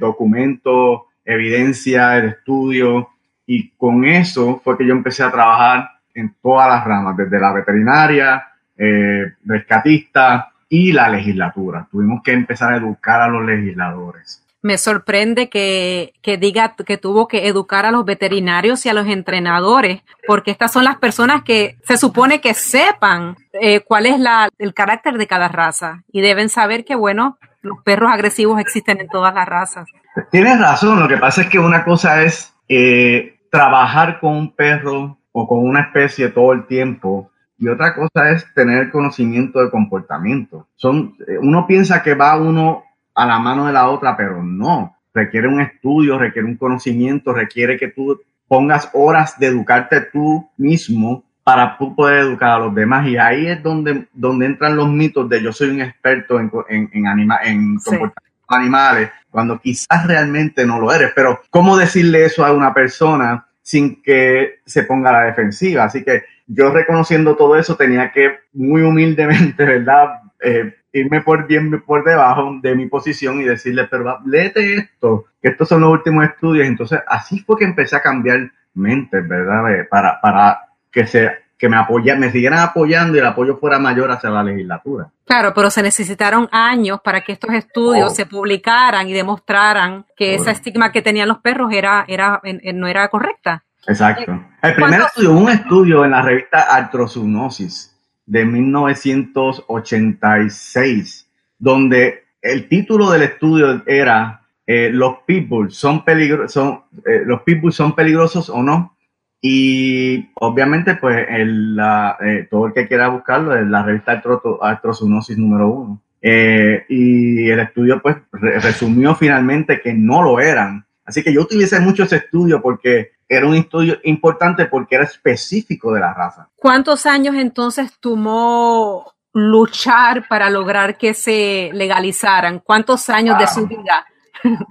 documentos, 0.00 1.02
evidencia, 1.24 2.16
el 2.16 2.30
estudio, 2.30 3.08
y 3.46 3.70
con 3.70 4.04
eso 4.04 4.60
fue 4.62 4.76
que 4.76 4.86
yo 4.86 4.92
empecé 4.92 5.22
a 5.22 5.30
trabajar 5.30 5.88
en 6.14 6.34
todas 6.42 6.68
las 6.68 6.84
ramas, 6.84 7.16
desde 7.16 7.40
la 7.40 7.52
veterinaria, 7.52 8.44
eh, 8.78 9.32
rescatista 9.44 10.52
y 10.68 10.92
la 10.92 11.08
legislatura. 11.08 11.88
Tuvimos 11.90 12.22
que 12.22 12.32
empezar 12.32 12.72
a 12.72 12.76
educar 12.76 13.20
a 13.20 13.28
los 13.28 13.44
legisladores. 13.44 14.44
Me 14.60 14.76
sorprende 14.76 15.48
que, 15.48 16.12
diga 16.40 16.74
que 16.74 16.98
tuvo 16.98 17.28
que 17.28 17.46
educar 17.46 17.86
a 17.86 17.92
los 17.92 18.04
veterinarios 18.04 18.84
y 18.84 18.88
a 18.88 18.92
los 18.92 19.06
entrenadores, 19.06 20.02
porque 20.26 20.50
estas 20.50 20.72
son 20.72 20.84
las 20.84 20.96
personas 20.96 21.42
que 21.44 21.76
se 21.84 21.96
supone 21.96 22.40
que 22.40 22.54
sepan 22.54 23.36
eh, 23.52 23.80
cuál 23.80 24.06
es 24.06 24.18
la, 24.18 24.48
el 24.58 24.74
carácter 24.74 25.16
de 25.16 25.28
cada 25.28 25.48
raza 25.48 26.02
y 26.12 26.20
deben 26.22 26.48
saber 26.48 26.84
que, 26.84 26.96
bueno, 26.96 27.38
los 27.62 27.78
perros 27.84 28.10
agresivos 28.12 28.60
existen 28.60 29.00
en 29.00 29.08
todas 29.08 29.32
las 29.32 29.46
razas. 29.46 29.88
Tienes 30.30 30.58
razón, 30.58 30.98
lo 30.98 31.08
que 31.08 31.16
pasa 31.18 31.42
es 31.42 31.48
que 31.48 31.60
una 31.60 31.84
cosa 31.84 32.22
es 32.24 32.52
eh, 32.68 33.38
trabajar 33.50 34.18
con 34.18 34.34
un 34.34 34.54
perro 34.54 35.18
o 35.32 35.46
con 35.46 35.60
una 35.60 35.82
especie 35.82 36.28
todo 36.28 36.52
el 36.52 36.66
tiempo 36.66 37.30
y 37.58 37.68
otra 37.68 37.94
cosa 37.94 38.30
es 38.30 38.46
tener 38.54 38.90
conocimiento 38.90 39.60
de 39.60 39.70
comportamiento. 39.70 40.68
Son, 40.76 41.14
eh, 41.26 41.38
uno 41.40 41.66
piensa 41.66 42.02
que 42.02 42.14
va 42.14 42.36
uno 42.36 42.84
a 43.14 43.26
la 43.26 43.38
mano 43.38 43.66
de 43.66 43.72
la 43.72 43.88
otra, 43.88 44.16
pero 44.16 44.42
no. 44.42 44.96
Requiere 45.12 45.48
un 45.48 45.60
estudio, 45.60 46.18
requiere 46.18 46.46
un 46.46 46.56
conocimiento, 46.56 47.32
requiere 47.32 47.76
que 47.76 47.88
tú 47.88 48.20
pongas 48.46 48.88
horas 48.92 49.38
de 49.38 49.48
educarte 49.48 50.02
tú 50.12 50.48
mismo 50.56 51.24
para 51.42 51.76
poder 51.76 52.20
educar 52.20 52.50
a 52.50 52.58
los 52.58 52.74
demás. 52.74 53.08
Y 53.08 53.16
ahí 53.16 53.48
es 53.48 53.62
donde, 53.62 54.06
donde 54.12 54.46
entran 54.46 54.76
los 54.76 54.88
mitos 54.88 55.28
de 55.28 55.42
yo 55.42 55.52
soy 55.52 55.70
un 55.70 55.80
experto 55.80 56.38
en, 56.38 56.50
en, 56.68 56.90
en, 56.92 57.30
en 57.42 57.76
comportamiento 57.78 58.28
animales, 58.56 59.10
cuando 59.30 59.58
quizás 59.58 60.06
realmente 60.06 60.64
no 60.64 60.80
lo 60.80 60.92
eres. 60.92 61.12
Pero, 61.14 61.40
¿cómo 61.50 61.76
decirle 61.76 62.24
eso 62.24 62.44
a 62.44 62.52
una 62.52 62.72
persona 62.72 63.47
sin 63.68 64.00
que 64.00 64.60
se 64.64 64.84
ponga 64.84 65.10
a 65.10 65.12
la 65.12 65.22
defensiva? 65.24 65.84
Así 65.84 66.02
que 66.02 66.22
yo 66.46 66.70
reconociendo 66.70 67.36
todo 67.36 67.54
eso 67.56 67.76
tenía 67.76 68.10
que 68.12 68.38
muy 68.54 68.80
humildemente, 68.80 69.62
¿verdad? 69.66 70.22
Eh, 70.40 70.74
irme 70.94 71.20
por 71.20 71.46
bien 71.46 71.82
por 71.82 72.02
debajo 72.02 72.58
de 72.62 72.74
mi 72.74 72.86
posición 72.86 73.42
y 73.42 73.44
decirle, 73.44 73.86
pero 73.90 74.20
léete 74.24 74.76
esto, 74.76 75.26
que 75.42 75.48
estos 75.48 75.68
son 75.68 75.82
los 75.82 75.92
últimos 75.92 76.24
estudios. 76.24 76.66
Entonces, 76.66 77.00
así 77.06 77.40
fue 77.40 77.58
que 77.58 77.66
empecé 77.66 77.96
a 77.96 78.00
cambiar 78.00 78.50
mentes, 78.72 79.28
¿verdad? 79.28 79.70
Eh, 79.74 79.84
para, 79.84 80.18
para 80.22 80.60
que 80.90 81.06
se 81.06 81.30
que 81.58 81.68
me 81.68 81.76
apoyan, 81.76 82.20
me 82.20 82.30
siguieran 82.30 82.60
apoyando 82.60 83.16
y 83.16 83.18
el 83.18 83.26
apoyo 83.26 83.56
fuera 83.56 83.80
mayor 83.80 84.12
hacia 84.12 84.30
la 84.30 84.44
legislatura. 84.44 85.10
Claro, 85.24 85.52
pero 85.54 85.70
se 85.70 85.82
necesitaron 85.82 86.48
años 86.52 87.00
para 87.02 87.22
que 87.22 87.32
estos 87.32 87.52
estudios 87.52 88.12
oh. 88.12 88.14
se 88.14 88.26
publicaran 88.26 89.08
y 89.08 89.12
demostraran 89.12 90.06
que 90.16 90.36
esa 90.36 90.52
estigma 90.52 90.92
que 90.92 91.02
tenían 91.02 91.26
los 91.28 91.38
perros 91.38 91.72
era, 91.72 92.04
era, 92.06 92.40
no 92.74 92.86
era 92.86 93.08
correcta. 93.08 93.64
Exacto. 93.86 94.40
El 94.62 94.74
primer 94.74 95.00
estudio, 95.00 95.32
un 95.32 95.50
estudio 95.50 96.04
en 96.04 96.12
la 96.12 96.22
revista 96.22 96.72
Artrozoonosis 96.74 97.96
de 98.24 98.44
1986, 98.44 101.28
donde 101.58 102.28
el 102.42 102.68
título 102.68 103.10
del 103.10 103.22
estudio 103.22 103.82
era 103.86 104.42
eh, 104.66 104.90
los 104.92 105.20
pitbulls 105.26 105.74
son 105.74 106.04
peligrosos, 106.04 106.52
son, 106.52 106.82
eh, 107.06 107.22
los 107.24 107.40
pitbulls 107.40 107.74
son 107.74 107.94
peligrosos 107.94 108.50
o 108.50 108.62
no. 108.62 108.97
Y 109.40 110.30
obviamente, 110.34 110.96
pues, 110.96 111.26
el, 111.28 111.78
eh, 112.20 112.48
todo 112.50 112.66
el 112.66 112.72
que 112.72 112.88
quiera 112.88 113.08
buscarlo 113.08 113.56
es 113.56 113.66
la 113.66 113.82
revista 113.82 114.20
Artrozoonosis 114.60 115.38
número 115.38 115.68
uno. 115.68 116.02
y 116.20 117.48
el 117.48 117.60
estudio, 117.60 118.02
pues, 118.02 118.16
resumió 118.32 119.14
finalmente 119.14 119.80
que 119.80 119.94
no 119.94 120.22
lo 120.22 120.40
eran. 120.40 120.84
Así 121.04 121.22
que 121.22 121.32
yo 121.32 121.42
utilicé 121.42 121.80
mucho 121.80 122.02
ese 122.02 122.16
estudio 122.16 122.60
porque 122.60 123.12
era 123.28 123.46
un 123.46 123.54
estudio 123.54 123.98
importante 124.04 124.66
porque 124.66 124.96
era 124.96 125.04
específico 125.04 125.92
de 125.92 126.00
la 126.00 126.14
raza. 126.14 126.48
¿Cuántos 126.56 127.06
años 127.06 127.34
entonces 127.36 127.98
tomó 128.00 129.12
luchar 129.32 130.26
para 130.28 130.48
lograr 130.50 130.96
que 130.96 131.14
se 131.14 131.70
legalizaran? 131.74 132.60
¿Cuántos 132.60 133.08
años 133.10 133.38
de 133.38 133.46
su 133.46 133.66
vida? 133.66 134.06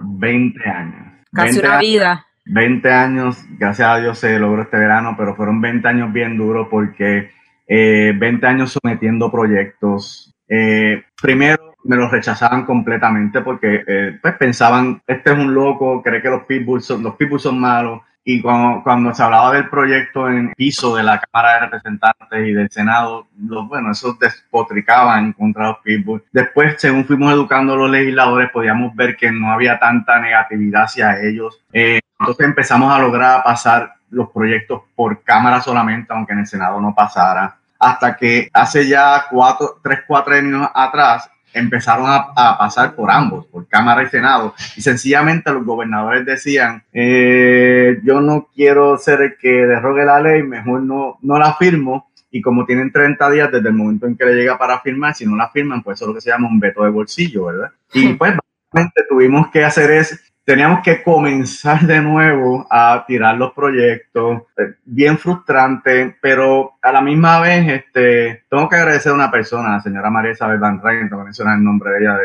20 0.00 0.68
años. 0.68 1.24
Casi 1.32 1.58
una 1.58 1.78
vida. 1.78 2.26
20 2.48 2.90
años, 2.90 3.44
gracias 3.58 3.88
a 3.88 3.98
Dios 3.98 4.18
se 4.18 4.38
logró 4.38 4.62
este 4.62 4.78
verano, 4.78 5.14
pero 5.16 5.36
fueron 5.36 5.60
20 5.60 5.86
años 5.86 6.12
bien 6.12 6.36
duros 6.36 6.68
porque 6.70 7.30
20 7.68 8.18
eh, 8.18 8.48
años 8.48 8.72
sometiendo 8.72 9.30
proyectos. 9.30 10.34
Eh, 10.48 11.02
primero 11.20 11.74
me 11.84 11.96
los 11.96 12.10
rechazaban 12.10 12.64
completamente 12.64 13.42
porque 13.42 13.84
eh, 13.86 14.18
pues 14.20 14.34
pensaban, 14.36 15.02
este 15.06 15.32
es 15.32 15.38
un 15.38 15.54
loco, 15.54 16.02
cree 16.02 16.22
que 16.22 16.30
los 16.30 16.44
pitbulls 16.44 16.86
son, 16.86 17.02
los 17.02 17.14
pitbulls 17.16 17.42
son 17.42 17.60
malos, 17.60 18.00
y 18.30 18.42
cuando, 18.42 18.82
cuando 18.82 19.14
se 19.14 19.22
hablaba 19.22 19.54
del 19.54 19.70
proyecto 19.70 20.28
en 20.28 20.52
piso 20.52 20.94
de 20.94 21.02
la 21.02 21.18
Cámara 21.18 21.54
de 21.54 21.60
Representantes 21.60 22.46
y 22.46 22.52
del 22.52 22.70
Senado, 22.70 23.26
bueno, 23.32 23.90
esos 23.90 24.18
despotricaban 24.18 25.32
contra 25.32 25.68
los 25.68 25.78
pitbulls. 25.78 26.24
Después, 26.30 26.74
según 26.76 27.06
fuimos 27.06 27.32
educando 27.32 27.72
a 27.72 27.76
los 27.76 27.90
legisladores, 27.90 28.50
podíamos 28.50 28.94
ver 28.94 29.16
que 29.16 29.32
no 29.32 29.50
había 29.50 29.78
tanta 29.78 30.20
negatividad 30.20 30.82
hacia 30.82 31.22
ellos. 31.22 31.64
Eh, 31.72 32.00
entonces 32.18 32.46
empezamos 32.46 32.92
a 32.92 32.98
lograr 32.98 33.42
pasar 33.42 33.94
los 34.10 34.30
proyectos 34.30 34.82
por 34.94 35.22
Cámara 35.22 35.60
solamente, 35.60 36.12
aunque 36.12 36.32
en 36.32 36.40
el 36.40 36.46
Senado 36.46 36.80
no 36.80 36.94
pasara. 36.94 37.56
Hasta 37.78 38.16
que 38.16 38.48
hace 38.52 38.88
ya 38.88 39.26
cuatro, 39.30 39.78
tres, 39.82 40.00
cuatro 40.06 40.34
años 40.34 40.68
atrás, 40.74 41.30
empezaron 41.52 42.06
a, 42.08 42.58
pasar 42.58 42.94
por 42.94 43.10
ambos, 43.10 43.46
por 43.46 43.66
Cámara 43.68 44.02
y 44.02 44.08
Senado, 44.08 44.54
y 44.76 44.82
sencillamente 44.82 45.52
los 45.52 45.64
gobernadores 45.64 46.26
decían, 46.26 46.82
eh, 46.92 48.00
yo 48.02 48.20
no 48.20 48.48
quiero 48.54 48.98
ser 48.98 49.22
el 49.22 49.36
que 49.38 49.48
derrogue 49.48 50.04
la 50.04 50.20
ley, 50.20 50.42
mejor 50.42 50.82
no, 50.82 51.18
no 51.22 51.38
la 51.38 51.54
firmo, 51.54 52.10
y 52.30 52.42
como 52.42 52.66
tienen 52.66 52.92
30 52.92 53.30
días 53.30 53.50
desde 53.50 53.68
el 53.68 53.74
momento 53.74 54.06
en 54.06 54.16
que 54.16 54.24
le 54.24 54.34
llega 54.34 54.58
para 54.58 54.80
firmar, 54.80 55.14
si 55.14 55.24
no 55.24 55.36
la 55.36 55.48
firman, 55.48 55.82
pues 55.82 55.98
eso 55.98 56.04
es 56.04 56.08
lo 56.08 56.14
que 56.14 56.20
se 56.20 56.30
llama 56.30 56.48
un 56.48 56.60
veto 56.60 56.84
de 56.84 56.90
bolsillo, 56.90 57.46
¿verdad? 57.46 57.70
Y 57.94 58.12
pues 58.14 58.34
básicamente 58.36 59.04
tuvimos 59.08 59.48
que 59.48 59.64
hacer 59.64 59.90
es 59.92 60.28
teníamos 60.48 60.80
que 60.82 61.02
comenzar 61.02 61.82
de 61.82 62.00
nuevo 62.00 62.66
a 62.70 63.04
tirar 63.06 63.36
los 63.36 63.52
proyectos, 63.52 64.44
eh, 64.56 64.76
bien 64.82 65.18
frustrante, 65.18 66.16
pero 66.22 66.72
a 66.80 66.90
la 66.90 67.02
misma 67.02 67.38
vez 67.40 67.68
este, 67.68 68.44
tengo 68.48 68.66
que 68.66 68.76
agradecer 68.76 69.12
a 69.12 69.14
una 69.14 69.30
persona, 69.30 69.72
la 69.72 69.82
señora 69.82 70.08
María 70.08 70.32
Isabel 70.32 70.58
Van 70.58 70.80
Rijn, 70.82 71.10
tengo 71.10 71.20
que 71.20 71.26
mencionar 71.26 71.58
el 71.58 71.64
nombre 71.64 71.90
de 71.90 71.98
ella, 71.98 72.16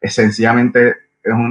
de, 0.00 0.08
sencillamente 0.08 0.94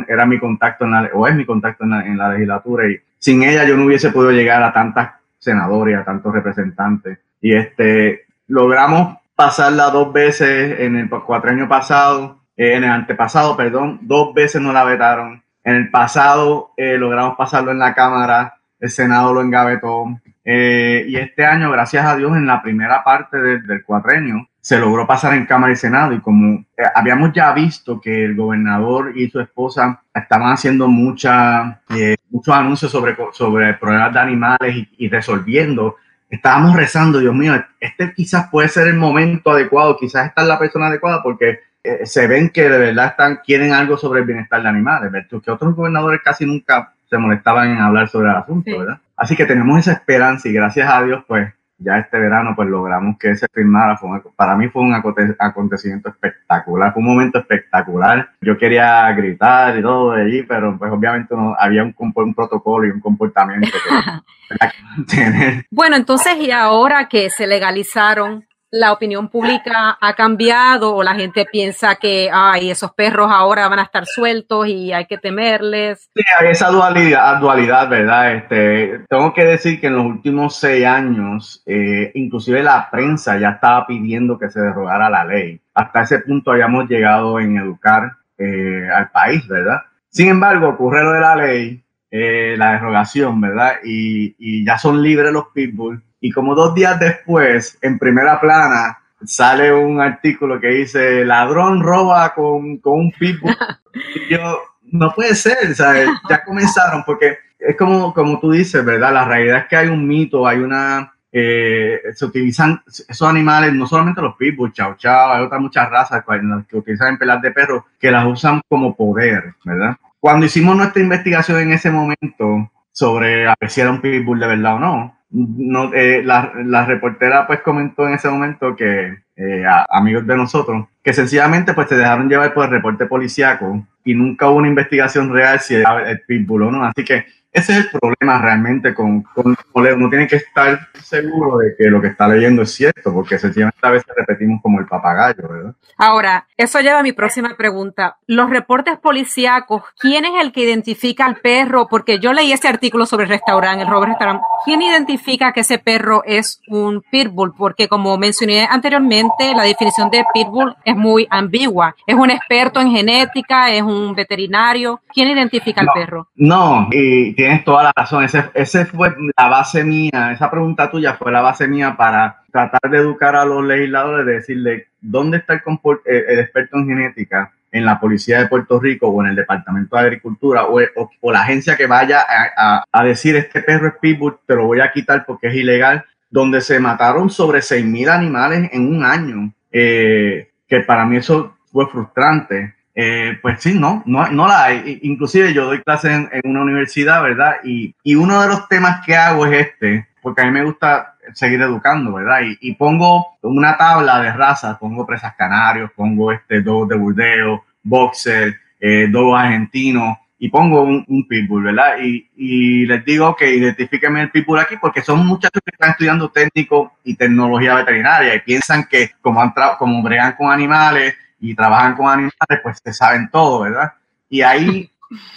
era 0.07 0.25
mi 0.25 0.39
contacto 0.39 0.85
en 0.85 0.91
la, 0.91 1.09
o 1.13 1.27
es 1.27 1.35
mi 1.35 1.45
contacto 1.45 1.83
en 1.83 2.17
la, 2.17 2.29
legislatura 2.29 2.89
y 2.89 2.97
sin 3.19 3.43
ella 3.43 3.65
yo 3.65 3.75
no 3.75 3.83
hubiese 3.83 4.11
podido 4.11 4.31
llegar 4.31 4.63
a 4.63 4.71
tantas 4.71 5.11
senadoras, 5.38 6.00
a 6.00 6.05
tantos 6.05 6.33
representantes. 6.33 7.19
Y 7.41 7.53
este, 7.53 8.27
logramos 8.47 9.17
pasarla 9.35 9.89
dos 9.89 10.13
veces 10.13 10.79
en 10.79 10.95
el 10.95 11.09
cuatrenio 11.09 11.67
pasado, 11.67 12.39
eh, 12.55 12.75
en 12.75 12.85
el 12.85 12.89
antepasado, 12.89 13.57
perdón, 13.57 14.00
dos 14.03 14.33
veces 14.33 14.61
no 14.61 14.71
la 14.71 14.85
vetaron 14.85 15.41
en 15.63 15.75
el 15.75 15.91
pasado 15.91 16.74
eh, 16.77 16.98
logramos 16.98 17.36
pasarlo 17.38 17.72
en 17.72 17.80
la 17.80 17.94
Cámara, 17.94 18.56
el 18.80 18.89
Senado 18.89 19.34
lo 19.34 19.41
engavetó. 19.41 20.06
Eh, 20.44 21.06
y 21.08 21.18
este 21.18 21.46
año, 21.46 21.70
gracias 21.72 22.06
a 22.06 22.15
Dios, 22.15 22.36
en 22.36 22.48
la 22.48 22.63
primera 22.63 23.03
parte 23.03 23.38
del 23.38 23.84
cuatrenio, 23.86 24.48
se 24.60 24.80
logró 24.80 25.06
pasar 25.06 25.34
en 25.36 25.46
Cámara 25.46 25.74
y 25.74 25.75
Senado. 25.75 26.13
Y 26.13 26.20
como 26.20 26.65
eh, 26.77 26.84
habíamos 26.96 27.32
ya 27.34 27.51
visto 27.53 28.01
que 28.01 28.25
el 28.25 28.36
gobernador 28.36 29.13
y 29.15 29.30
su 29.30 29.39
esposa 29.39 30.01
estaban 30.13 30.51
haciendo 30.51 30.88
mucha, 30.88 31.82
muchos 32.30 32.56
anuncios 32.56 32.91
sobre, 32.91 33.15
sobre 33.34 33.75
problemas 33.75 34.13
de 34.13 34.20
animales 34.20 34.88
y, 34.98 35.10
resolviendo, 35.10 35.98
estábamos 36.30 36.75
rezando, 36.75 37.20
Dios 37.20 37.36
mío, 37.36 37.53
este 37.80 38.13
quizás 38.13 38.50
puede 38.50 38.68
ser 38.68 38.88
el 38.88 38.96
momento 38.96 39.51
adecuado, 39.51 39.98
quizás 39.98 40.27
esta 40.27 40.41
es 40.41 40.48
la 40.48 40.58
persona 40.58 40.88
adecuada 40.88 41.22
porque 41.22 41.60
eh, 41.83 42.05
se 42.05 42.27
ven 42.27 42.50
que 42.50 42.69
de 42.69 42.77
verdad 42.77 43.07
están, 43.07 43.39
quieren 43.43 43.73
algo 43.73 43.97
sobre 43.97 44.21
el 44.21 44.25
bienestar 44.25 44.61
de 44.61 44.69
animales, 44.69 45.11
¿verdad? 45.11 45.27
que 45.43 45.51
otros 45.51 45.75
gobernadores 45.75 46.21
casi 46.23 46.45
nunca 46.45 46.93
se 47.09 47.17
molestaban 47.17 47.71
en 47.71 47.77
hablar 47.79 48.07
sobre 48.07 48.29
el 48.29 48.35
asunto, 48.38 48.79
¿verdad? 48.79 49.00
Así 49.17 49.35
que 49.35 49.45
tenemos 49.45 49.79
esa 49.79 49.93
esperanza 49.93 50.47
y 50.47 50.53
gracias 50.53 50.89
a 50.89 51.03
Dios, 51.03 51.23
pues 51.27 51.53
ya 51.83 51.97
este 51.97 52.19
verano 52.19 52.53
pues 52.55 52.69
logramos 52.69 53.17
que 53.17 53.35
se 53.35 53.47
firmara. 53.51 54.00
para 54.35 54.55
mí 54.55 54.69
fue 54.69 54.83
un 54.83 54.93
acontecimiento 54.93 56.09
espectacular, 56.09 56.93
fue 56.93 57.01
un 57.01 57.07
momento 57.07 57.39
espectacular. 57.39 58.29
Yo 58.41 58.57
quería 58.57 59.11
gritar 59.13 59.77
y 59.77 59.81
todo 59.81 60.13
de 60.13 60.23
allí, 60.23 60.43
pero 60.43 60.77
pues 60.77 60.91
obviamente 60.91 61.35
no, 61.35 61.55
había 61.57 61.83
un, 61.83 61.93
un 61.97 62.33
protocolo 62.33 62.88
y 62.88 62.91
un 62.91 63.00
comportamiento 63.00 63.67
que, 63.67 65.15
que 65.15 65.65
Bueno, 65.71 65.95
entonces 65.95 66.38
y 66.38 66.51
ahora 66.51 67.09
que 67.09 67.29
se 67.29 67.47
legalizaron 67.47 68.45
la 68.71 68.93
opinión 68.93 69.27
pública 69.27 69.97
ha 69.99 70.13
cambiado 70.15 70.95
o 70.95 71.03
la 71.03 71.13
gente 71.13 71.45
piensa 71.45 71.95
que, 71.95 72.29
ay, 72.31 72.71
esos 72.71 72.93
perros 72.93 73.29
ahora 73.29 73.67
van 73.67 73.79
a 73.79 73.83
estar 73.83 74.05
sueltos 74.05 74.67
y 74.67 74.93
hay 74.93 75.05
que 75.05 75.17
temerles. 75.17 76.09
Sí, 76.15 76.23
hay 76.39 76.51
esa 76.51 76.69
dualidad, 76.69 77.39
dualidad 77.39 77.89
¿verdad? 77.89 78.35
Este, 78.35 79.05
tengo 79.09 79.33
que 79.33 79.43
decir 79.43 79.81
que 79.81 79.87
en 79.87 79.97
los 79.97 80.05
últimos 80.05 80.55
seis 80.55 80.85
años, 80.85 81.61
eh, 81.65 82.11
inclusive 82.15 82.63
la 82.63 82.89
prensa 82.89 83.37
ya 83.37 83.49
estaba 83.49 83.85
pidiendo 83.85 84.39
que 84.39 84.49
se 84.49 84.61
derogara 84.61 85.09
la 85.09 85.25
ley. 85.25 85.59
Hasta 85.73 86.03
ese 86.03 86.19
punto 86.19 86.51
habíamos 86.51 86.87
llegado 86.89 87.39
en 87.39 87.57
educar 87.57 88.13
eh, 88.37 88.87
al 88.93 89.11
país, 89.11 89.45
¿verdad? 89.49 89.81
Sin 90.09 90.29
embargo, 90.29 90.69
ocurre 90.69 91.03
lo 91.03 91.11
de 91.11 91.19
la 91.19 91.35
ley, 91.35 91.83
eh, 92.09 92.55
la 92.57 92.73
derogación, 92.73 93.41
¿verdad? 93.41 93.75
Y, 93.83 94.35
y 94.39 94.65
ya 94.65 94.77
son 94.77 95.01
libres 95.01 95.33
los 95.33 95.47
pitbulls 95.53 96.01
y 96.21 96.31
como 96.31 96.55
dos 96.55 96.73
días 96.75 96.99
después, 96.99 97.77
en 97.81 97.97
primera 97.97 98.39
plana, 98.39 98.99
sale 99.25 99.73
un 99.73 99.99
artículo 99.99 100.59
que 100.59 100.67
dice, 100.67 101.25
ladrón 101.25 101.81
roba 101.81 102.33
con, 102.33 102.77
con 102.77 102.99
un 102.99 103.11
pitbull. 103.11 103.57
y 104.15 104.33
yo, 104.33 104.59
no 104.91 105.11
puede 105.13 105.35
ser, 105.35 105.73
¿sabes? 105.75 106.09
Ya 106.29 106.43
comenzaron, 106.45 107.03
porque 107.05 107.37
es 107.59 107.75
como, 107.75 108.13
como 108.13 108.39
tú 108.39 108.51
dices, 108.51 108.85
¿verdad? 108.85 109.13
La 109.13 109.25
realidad 109.25 109.59
es 109.59 109.65
que 109.65 109.75
hay 109.75 109.87
un 109.87 110.07
mito, 110.07 110.47
hay 110.47 110.59
una... 110.59 111.13
Eh, 111.33 112.01
se 112.13 112.25
utilizan 112.25 112.83
esos 112.85 113.27
animales, 113.27 113.73
no 113.73 113.87
solamente 113.87 114.21
los 114.21 114.35
pitbulls, 114.35 114.73
chao 114.73 114.95
chao, 114.97 115.31
hay 115.31 115.41
otras 115.41 115.61
muchas 115.61 115.89
razas 115.89 116.25
que 116.67 116.75
utilizan 116.77 117.13
en 117.13 117.17
pelas 117.17 117.41
de 117.41 117.51
perros 117.51 117.83
que 117.97 118.11
las 118.11 118.27
usan 118.27 118.59
como 118.67 118.93
poder, 118.97 119.53
¿verdad? 119.63 119.95
Cuando 120.19 120.45
hicimos 120.45 120.75
nuestra 120.75 121.01
investigación 121.01 121.61
en 121.61 121.71
ese 121.71 121.89
momento 121.89 122.69
sobre 122.91 123.47
a 123.47 123.55
ver 123.57 123.69
si 123.69 123.79
era 123.79 123.91
un 123.91 124.01
pitbull 124.01 124.41
de 124.41 124.47
verdad 124.47 124.75
o 124.75 124.79
no, 124.79 125.20
no, 125.31 125.93
eh, 125.93 126.21
la, 126.23 126.51
la, 126.65 126.85
reportera 126.85 127.47
pues 127.47 127.61
comentó 127.61 128.07
en 128.07 128.15
ese 128.15 128.29
momento 128.29 128.75
que 128.75 129.17
eh, 129.35 129.63
amigos 129.89 130.27
de 130.27 130.35
nosotros 130.35 130.88
que 131.01 131.13
sencillamente 131.13 131.73
pues 131.73 131.88
se 131.88 131.95
dejaron 131.95 132.29
llevar 132.29 132.53
por 132.53 132.65
el 132.65 132.71
reporte 132.71 133.05
policíaco 133.05 133.85
y 134.03 134.13
nunca 134.13 134.50
hubo 134.50 134.57
una 134.57 134.67
investigación 134.67 135.33
real 135.33 135.59
si 135.59 135.75
era 135.75 136.09
el 136.09 136.21
pitbull 136.21 136.71
no. 136.71 136.83
Así 136.83 137.03
que 137.03 137.25
ese 137.53 137.74
es 137.74 137.77
el 137.79 137.89
problema 137.89 138.41
realmente 138.41 138.93
con, 138.93 139.24
con 139.24 139.58
Uno 139.74 140.10
tiene 140.10 140.27
que 140.27 140.38
estar 140.38 140.88
seguro 141.03 141.58
de 141.58 141.75
que 141.77 141.86
lo 141.89 142.01
que 142.01 142.08
está 142.08 142.27
leyendo 142.27 142.62
es 142.62 142.72
cierto, 142.72 143.13
porque 143.13 143.38
sencillamente 143.38 143.79
a 143.81 143.91
veces 143.91 144.08
repetimos 144.15 144.62
como 144.62 144.79
el 144.79 144.86
papagayo, 144.86 145.48
¿verdad? 145.50 145.74
Ahora, 145.98 146.48
eso 146.55 146.79
lleva 146.79 147.00
a 147.00 147.03
mi 147.03 147.12
próxima 147.12 147.55
pregunta. 147.58 148.17
Los 148.25 148.50
reportes 148.50 148.98
policíacos, 149.00 149.84
¿quién 150.00 150.25
es 150.25 150.31
el 150.41 150.51
que 150.51 150.63
identifica 150.63 151.25
al 151.25 151.38
perro? 151.38 151.88
Porque 151.89 152.20
yo 152.20 152.31
leí 152.31 152.51
ese 152.53 152.67
artículo 152.67 153.05
sobre 153.05 153.25
el 153.25 153.29
restaurante, 153.29 153.84
el 153.84 153.89
Robert 153.89 154.12
Restaurant. 154.12 154.41
¿Quién 154.63 154.81
identifica 154.81 155.51
que 155.51 155.62
ese 155.62 155.79
perro 155.79 156.24
es 156.25 156.62
un 156.67 157.01
pitbull? 157.12 157.53
Porque 157.58 157.88
como 157.88 158.17
mencioné 158.17 158.67
anteriormente, 158.70 159.53
la 159.55 159.63
definición 159.63 160.10
de 160.10 160.24
pitbull 160.34 160.75
es 160.86 160.96
muy 160.96 161.27
ambigua. 161.29 161.96
¿Es 162.08 162.15
un 162.15 162.29
experto 162.29 162.79
en 162.79 162.91
genética? 162.91 163.72
¿Es 163.72 163.81
un 163.81 164.15
veterinario? 164.15 165.01
¿Quién 165.13 165.29
identifica 165.29 165.81
al 165.81 165.89
perro? 165.93 166.29
No, 166.36 166.88
y 166.91 167.40
tienes 167.41 167.63
toda 167.63 167.81
la 167.81 167.91
razón. 167.95 168.24
Ese, 168.24 168.43
ese 168.53 168.86
fue 168.86 169.15
la 169.36 169.48
base 169.48 169.83
mía, 169.83 170.31
esa 170.31 170.51
pregunta 170.51 170.91
tuya 170.91 171.15
fue 171.15 171.31
la 171.31 171.41
base 171.41 171.67
mía 171.67 171.95
para 171.98 172.43
tratar 172.51 172.91
de 172.91 173.00
educar 173.00 173.36
a 173.36 173.45
los 173.45 173.65
legisladores, 173.65 174.27
de 174.27 174.33
decirle 174.33 174.88
dónde 175.01 175.38
está 175.38 175.53
el, 175.55 176.39
experto 176.39 176.77
en 176.77 176.88
genética 176.88 177.51
en 177.71 177.83
la 177.83 178.00
Policía 178.00 178.39
de 178.39 178.48
Puerto 178.48 178.79
Rico 178.79 179.07
o 179.07 179.24
en 179.24 179.29
el 179.29 179.36
Departamento 179.36 179.95
de 179.95 180.03
Agricultura 180.03 180.65
o, 180.65 180.79
o, 181.21 181.31
la 181.31 181.41
agencia 181.41 181.75
que 181.75 181.88
vaya 181.88 182.19
a, 182.55 182.83
a, 182.91 183.03
decir 183.03 183.36
este 183.36 183.62
perro 183.63 183.88
es 183.88 183.93
pitbull, 184.00 184.38
te 184.45 184.55
lo 184.55 184.67
voy 184.67 184.81
a 184.81 184.91
quitar 184.91 185.25
porque 185.25 185.48
es 185.48 185.55
ilegal, 185.55 186.05
donde 186.29 186.62
se 186.62 186.79
mataron 186.79 187.31
sobre 187.31 187.62
6.000 187.62 188.07
animales 188.10 188.69
en 188.71 188.88
un 188.95 189.03
año, 189.03 189.51
eh, 189.71 190.51
que 190.67 190.81
para 190.81 191.05
mí 191.05 191.17
eso 191.17 191.57
fue 191.71 191.88
frustrante. 191.88 192.75
Eh, 192.93 193.38
pues 193.41 193.62
sí, 193.62 193.77
no, 193.79 194.03
no, 194.05 194.27
no 194.29 194.48
la 194.48 194.65
hay. 194.65 195.00
Inclusive 195.03 195.53
yo 195.53 195.65
doy 195.65 195.81
clases 195.81 196.12
en, 196.31 196.41
una 196.43 196.62
universidad, 196.62 197.24
¿verdad? 197.24 197.55
Y, 197.63 197.95
y, 198.03 198.15
uno 198.15 198.41
de 198.41 198.48
los 198.48 198.67
temas 198.67 199.05
que 199.05 199.15
hago 199.15 199.45
es 199.45 199.67
este, 199.67 200.07
porque 200.21 200.41
a 200.41 200.45
mí 200.45 200.51
me 200.51 200.63
gusta 200.63 201.15
seguir 201.33 201.62
educando, 201.62 202.13
¿verdad? 202.13 202.41
Y, 202.41 202.57
y 202.62 202.75
pongo 202.75 203.38
una 203.41 203.77
tabla 203.77 204.21
de 204.21 204.33
razas, 204.33 204.77
pongo 204.77 205.06
presas 205.06 205.36
canarios, 205.36 205.91
pongo 205.95 206.32
este 206.32 206.62
dos 206.62 206.88
de 206.88 206.95
burdeo, 206.95 207.63
boxer, 207.84 208.56
eh, 208.80 209.12
argentinos, 209.36 210.17
y 210.43 210.49
pongo 210.49 210.82
un, 210.82 211.06
un, 211.08 211.27
pitbull, 211.27 211.65
¿verdad? 211.65 211.97
Y, 212.01 212.27
y, 212.36 212.88
les 212.88 213.06
digo 213.06 213.36
que 213.36 213.54
identifíquenme 213.54 214.23
el 214.23 214.32
pitbull 214.32 214.58
aquí 214.58 214.75
porque 214.82 215.04
son 215.04 215.23
muchachos 215.23 215.62
que 215.63 215.69
están 215.71 215.91
estudiando 215.91 216.32
técnico 216.32 216.93
y 217.04 217.15
tecnología 217.15 217.75
veterinaria 217.75 218.34
y 218.34 218.39
piensan 218.39 218.86
que 218.89 219.12
como, 219.21 219.39
han 219.39 219.54
como 219.77 220.01
bregan 220.01 220.34
con 220.34 220.51
animales 220.51 221.13
y 221.41 221.56
trabajan 221.56 221.95
con 221.95 222.08
animales, 222.08 222.60
pues 222.63 222.80
se 222.84 222.93
saben 222.93 223.30
todo, 223.30 223.62
¿verdad? 223.62 223.93
Y 224.30 224.41
ahí, 224.41 224.89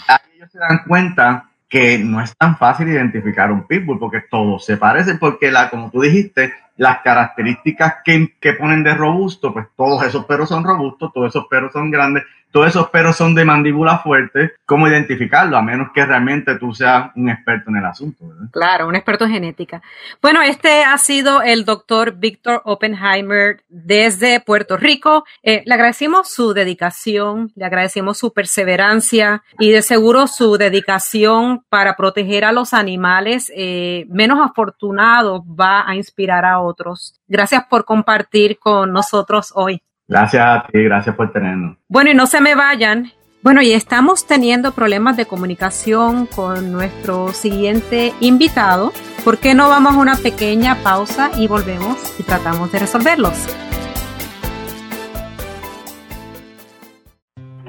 ahí 0.07 0.19
ellos 0.37 0.53
se 0.53 0.59
dan 0.59 0.83
cuenta 0.87 1.49
que 1.69 1.99
no 1.99 2.21
es 2.21 2.37
tan 2.37 2.57
fácil 2.57 2.89
identificar 2.89 3.51
un 3.51 3.67
pitbull 3.67 3.99
porque 3.99 4.21
todos 4.31 4.65
se 4.65 4.77
parecen, 4.77 5.19
porque 5.19 5.51
la, 5.51 5.71
como 5.71 5.91
tú 5.91 6.03
dijiste, 6.03 6.55
las 6.77 7.01
características 7.03 7.97
que, 8.05 8.35
que 8.39 8.53
ponen 8.53 8.85
de 8.85 8.95
robusto, 8.95 9.53
pues 9.53 9.67
todos 9.77 10.05
esos 10.05 10.25
perros 10.27 10.51
son 10.51 10.63
robustos, 10.63 11.13
todos 11.13 11.29
esos 11.29 11.47
perros 11.47 11.73
son 11.73 11.91
grandes, 11.91 12.25
todos 12.55 12.69
esos 12.69 12.89
perros 12.91 13.17
son 13.17 13.35
de 13.35 13.45
mandíbula 13.45 13.99
fuerte, 13.99 14.53
¿cómo 14.65 14.87
identificarlo? 14.87 15.57
A 15.57 15.63
menos 15.63 15.89
que 15.93 16.07
realmente 16.07 16.57
tú 16.57 16.73
seas 16.73 17.11
un 17.17 17.29
experto 17.29 17.69
en 17.69 17.79
el 17.79 17.85
asunto. 17.85 18.29
¿verdad? 18.29 18.47
Claro, 18.53 18.87
un 18.87 18.95
experto 18.95 19.25
en 19.25 19.33
genética. 19.33 19.83
Bueno, 20.23 20.41
este 20.41 20.85
ha 20.85 20.97
sido 20.99 21.43
el 21.43 21.65
doctor 21.65 22.13
Víctor 22.13 22.63
Oppenheimer 22.65 23.65
desde 23.69 24.39
Puerto 24.39 24.77
Rico. 24.77 25.25
Eh, 25.43 25.65
le 25.67 25.75
agradecemos 25.75 26.31
su 26.31 26.55
dedicación, 26.55 27.51
le 27.57 27.65
agradecemos 27.65 28.19
su 28.19 28.33
perseverancia 28.33 29.43
y 29.59 29.73
de 29.73 29.83
seguro 29.83 30.29
su 30.29 30.57
dedicación 30.57 31.65
para 31.69 31.97
proteger 31.97 32.45
a 32.45 32.53
los 32.53 32.73
animales 32.73 33.51
eh, 33.57 34.07
menos 34.09 34.39
afortunados 34.41 35.43
va 35.43 35.83
a 35.89 35.97
inspirar 35.97 36.45
a 36.45 36.61
otros. 36.61 37.21
Gracias 37.27 37.65
por 37.69 37.85
compartir 37.85 38.61
con 38.61 38.93
nosotros 38.93 39.51
hoy. 39.57 39.83
Gracias 40.07 40.43
a 40.45 40.67
ti, 40.71 40.83
gracias 40.83 41.17
por 41.17 41.33
tenernos. 41.33 41.79
Bueno, 41.89 42.11
y 42.11 42.15
no 42.15 42.27
se 42.27 42.41
me 42.41 42.55
vayan. 42.55 43.13
Bueno, 43.43 43.63
y 43.63 43.73
estamos 43.73 44.27
teniendo 44.27 44.73
problemas 44.73 45.17
de 45.17 45.27
comunicación 45.27 46.27
con 46.27 46.73
nuestro 46.73 47.29
siguiente 47.29 48.13
invitado. 48.21 48.93
¿Por 49.25 49.39
qué 49.39 49.55
no 49.55 49.69
vamos 49.69 49.95
a 49.95 49.99
una 49.99 50.17
pequeña 50.17 50.77
pausa 50.83 51.31
y 51.37 51.47
volvemos 51.47 52.19
y 52.19 52.23
tratamos 52.23 52.71
de 52.73 52.79
resolverlos? 52.79 53.47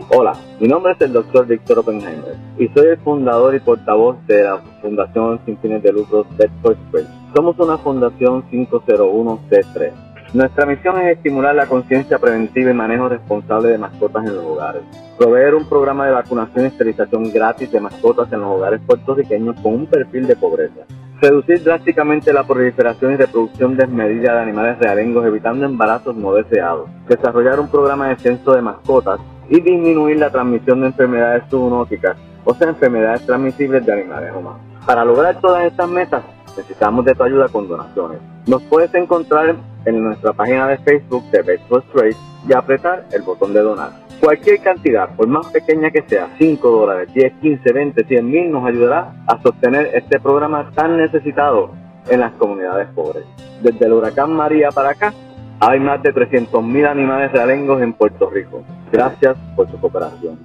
Hola, 0.09 0.33
mi 0.59 0.67
nombre 0.67 0.93
es 0.93 1.01
el 1.01 1.13
doctor 1.13 1.47
Víctor 1.47 1.79
Oppenheimer 1.79 2.37
y 2.57 2.67
soy 2.69 2.87
el 2.87 2.97
fundador 2.97 3.55
y 3.55 3.59
portavoz 3.59 4.17
de 4.27 4.43
la 4.43 4.57
Fundación 4.81 5.39
Sin 5.45 5.57
Fines 5.57 5.83
de 5.83 5.91
Lucro 5.91 6.25
Bedford 6.37 6.77
Spring. 6.85 7.07
Somos 7.33 7.57
una 7.59 7.77
fundación 7.77 8.43
501c3 8.49 10.04
nuestra 10.35 10.65
misión 10.65 10.99
es 10.99 11.15
estimular 11.15 11.55
la 11.55 11.65
conciencia 11.65 12.19
preventiva 12.19 12.69
y 12.69 12.73
manejo 12.73 13.07
responsable 13.07 13.69
de 13.69 13.77
mascotas 13.77 14.25
en 14.25 14.35
los 14.35 14.43
hogares. 14.43 14.81
Proveer 15.17 15.55
un 15.55 15.67
programa 15.69 16.05
de 16.05 16.11
vacunación 16.11 16.65
y 16.65 16.67
esterilización 16.67 17.31
gratis 17.31 17.71
de 17.71 17.79
mascotas 17.79 18.31
en 18.33 18.41
los 18.41 18.49
hogares 18.49 18.81
puertorriqueños 18.85 19.55
con 19.61 19.73
un 19.73 19.85
perfil 19.87 20.27
de 20.27 20.35
pobreza. 20.35 20.81
Reducir 21.21 21.63
drásticamente 21.63 22.33
la 22.33 22.43
proliferación 22.43 23.13
y 23.13 23.15
reproducción 23.15 23.77
desmedida 23.77 24.33
de 24.33 24.41
animales 24.41 24.77
realengos 24.79 25.25
evitando 25.25 25.65
embarazos 25.65 26.15
no 26.17 26.33
deseados. 26.33 26.89
Desarrollar 27.07 27.59
un 27.61 27.69
programa 27.69 28.09
de 28.09 28.17
censo 28.17 28.53
de 28.53 28.61
mascotas 28.61 29.21
y 29.49 29.61
disminuir 29.61 30.19
la 30.19 30.29
transmisión 30.29 30.81
de 30.81 30.87
enfermedades 30.87 31.43
zoonóticas, 31.49 32.17
o 32.43 32.53
sea, 32.53 32.67
enfermedades 32.67 33.25
transmisibles 33.25 33.85
de 33.85 33.93
animales 33.93 34.33
humanos. 34.35 34.59
Para 34.85 35.05
lograr 35.05 35.39
todas 35.39 35.63
estas 35.63 35.87
metas, 35.87 36.23
necesitamos 36.57 37.05
de 37.05 37.13
tu 37.13 37.23
ayuda 37.23 37.47
con 37.49 37.67
donaciones. 37.67 38.19
Nos 38.47 38.61
puedes 38.63 38.93
encontrar 38.93 39.55
en 39.85 40.03
nuestra 40.03 40.33
página 40.33 40.67
de 40.67 40.77
Facebook 40.79 41.23
de 41.31 41.41
Bedford 41.41 41.83
Trade 41.93 42.15
y 42.47 42.53
apretar 42.53 43.05
el 43.11 43.21
botón 43.21 43.53
de 43.53 43.61
donar. 43.61 43.91
Cualquier 44.19 44.61
cantidad, 44.61 45.09
por 45.15 45.27
más 45.27 45.47
pequeña 45.47 45.91
que 45.91 46.01
sea, 46.03 46.29
5 46.37 46.69
dólares, 46.71 47.09
10, 47.13 47.33
15, 47.41 47.73
20, 47.73 48.03
100 48.05 48.29
mil, 48.29 48.51
nos 48.51 48.65
ayudará 48.65 49.13
a 49.27 49.41
sostener 49.41 49.91
este 49.93 50.19
programa 50.19 50.71
tan 50.73 50.97
necesitado 50.97 51.71
en 52.09 52.21
las 52.21 52.31
comunidades 52.33 52.87
pobres. 52.95 53.25
Desde 53.61 53.85
el 53.85 53.93
huracán 53.93 54.31
María 54.33 54.69
para 54.71 54.91
acá, 54.91 55.13
hay 55.59 55.79
más 55.79 56.01
de 56.03 56.13
300 56.13 56.63
mil 56.63 56.85
animales 56.85 57.31
realengos 57.31 57.81
en 57.81 57.93
Puerto 57.93 58.29
Rico. 58.29 58.63
Gracias 58.91 59.35
por 59.55 59.69
su 59.69 59.79
cooperación. 59.79 60.39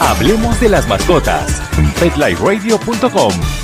Hablemos 0.00 0.60
de 0.60 0.68
las 0.68 0.88
mascotas. 0.88 1.62
PetLifeRadio.com 2.00 3.57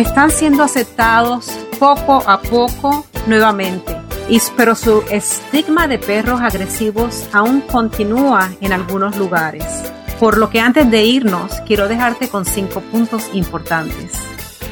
están 0.00 0.30
siendo 0.30 0.62
aceptados 0.62 1.50
poco 1.78 2.22
a 2.26 2.40
poco 2.40 3.04
nuevamente. 3.26 3.96
Y, 4.28 4.40
pero 4.56 4.74
su 4.74 5.02
estigma 5.10 5.88
de 5.88 5.98
perros 5.98 6.40
agresivos 6.40 7.28
aún 7.32 7.62
continúa 7.62 8.50
en 8.60 8.72
algunos 8.72 9.16
lugares. 9.16 9.64
Por 10.20 10.36
lo 10.36 10.50
que 10.50 10.60
antes 10.60 10.90
de 10.90 11.04
irnos, 11.04 11.60
quiero 11.66 11.88
dejarte 11.88 12.28
con 12.28 12.44
cinco 12.44 12.80
puntos 12.80 13.30
importantes. 13.32 14.12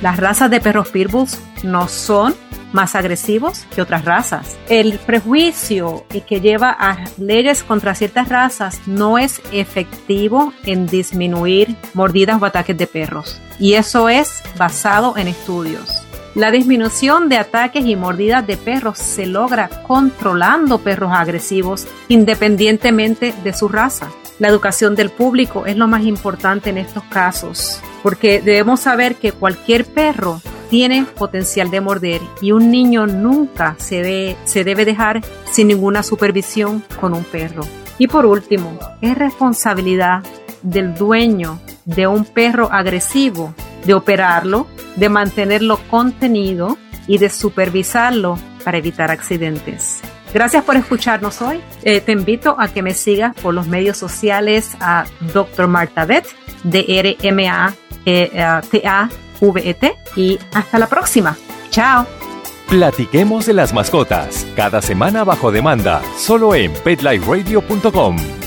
Las 0.02 0.18
razas 0.18 0.50
de 0.50 0.60
perros 0.60 0.90
pitbulls 0.90 1.38
no 1.62 1.88
son 1.88 2.34
más 2.76 2.94
agresivos 2.94 3.64
que 3.74 3.80
otras 3.80 4.04
razas. 4.04 4.56
El 4.68 4.98
prejuicio 4.98 6.04
que 6.28 6.40
lleva 6.40 6.76
a 6.78 6.98
leyes 7.18 7.64
contra 7.64 7.94
ciertas 7.94 8.28
razas 8.28 8.80
no 8.86 9.16
es 9.16 9.40
efectivo 9.50 10.52
en 10.64 10.86
disminuir 10.86 11.74
mordidas 11.94 12.40
o 12.40 12.44
ataques 12.44 12.76
de 12.76 12.86
perros. 12.86 13.40
Y 13.58 13.74
eso 13.74 14.10
es 14.10 14.42
basado 14.58 15.16
en 15.16 15.26
estudios. 15.26 16.02
La 16.34 16.50
disminución 16.50 17.30
de 17.30 17.38
ataques 17.38 17.86
y 17.86 17.96
mordidas 17.96 18.46
de 18.46 18.58
perros 18.58 18.98
se 18.98 19.24
logra 19.24 19.70
controlando 19.86 20.76
perros 20.78 21.12
agresivos 21.14 21.86
independientemente 22.08 23.32
de 23.42 23.54
su 23.54 23.68
raza. 23.68 24.10
La 24.38 24.48
educación 24.48 24.94
del 24.94 25.08
público 25.08 25.64
es 25.64 25.78
lo 25.78 25.88
más 25.88 26.04
importante 26.04 26.68
en 26.68 26.76
estos 26.76 27.04
casos, 27.04 27.80
porque 28.02 28.42
debemos 28.42 28.80
saber 28.80 29.14
que 29.14 29.32
cualquier 29.32 29.86
perro 29.86 30.42
tiene 30.70 31.04
potencial 31.04 31.70
de 31.70 31.80
morder 31.80 32.20
y 32.40 32.52
un 32.52 32.70
niño 32.70 33.06
nunca 33.06 33.76
se, 33.78 34.36
se 34.44 34.64
debe 34.64 34.84
dejar 34.84 35.22
sin 35.50 35.68
ninguna 35.68 36.02
supervisión 36.02 36.82
con 37.00 37.14
un 37.14 37.24
perro. 37.24 37.62
Y 37.98 38.08
por 38.08 38.26
último, 38.26 38.78
es 39.00 39.16
responsabilidad 39.16 40.22
del 40.62 40.94
dueño 40.94 41.60
de 41.84 42.06
un 42.06 42.24
perro 42.24 42.70
agresivo 42.72 43.54
de 43.84 43.94
operarlo, 43.94 44.66
de 44.96 45.08
mantenerlo 45.08 45.78
contenido 45.88 46.76
y 47.06 47.18
de 47.18 47.30
supervisarlo 47.30 48.38
para 48.64 48.78
evitar 48.78 49.10
accidentes. 49.10 50.00
Gracias 50.34 50.64
por 50.64 50.76
escucharnos 50.76 51.40
hoy. 51.40 51.60
Eh, 51.82 52.00
te 52.00 52.12
invito 52.12 52.56
a 52.58 52.68
que 52.68 52.82
me 52.82 52.92
sigas 52.92 53.34
por 53.36 53.54
los 53.54 53.68
medios 53.68 53.96
sociales 53.96 54.76
a 54.80 55.06
Dr. 55.32 55.68
Marta 55.68 56.04
Vet, 56.04 56.26
de 56.64 56.84
T-A-V-E-T. 59.40 59.96
Y 60.16 60.38
hasta 60.52 60.78
la 60.78 60.86
próxima. 60.86 61.36
Chao. 61.70 62.06
Platiquemos 62.68 63.46
de 63.46 63.52
las 63.52 63.72
mascotas, 63.72 64.44
cada 64.56 64.82
semana 64.82 65.22
bajo 65.22 65.52
demanda, 65.52 66.02
solo 66.16 66.54
en 66.54 66.72
petliferadio.com. 66.72 68.45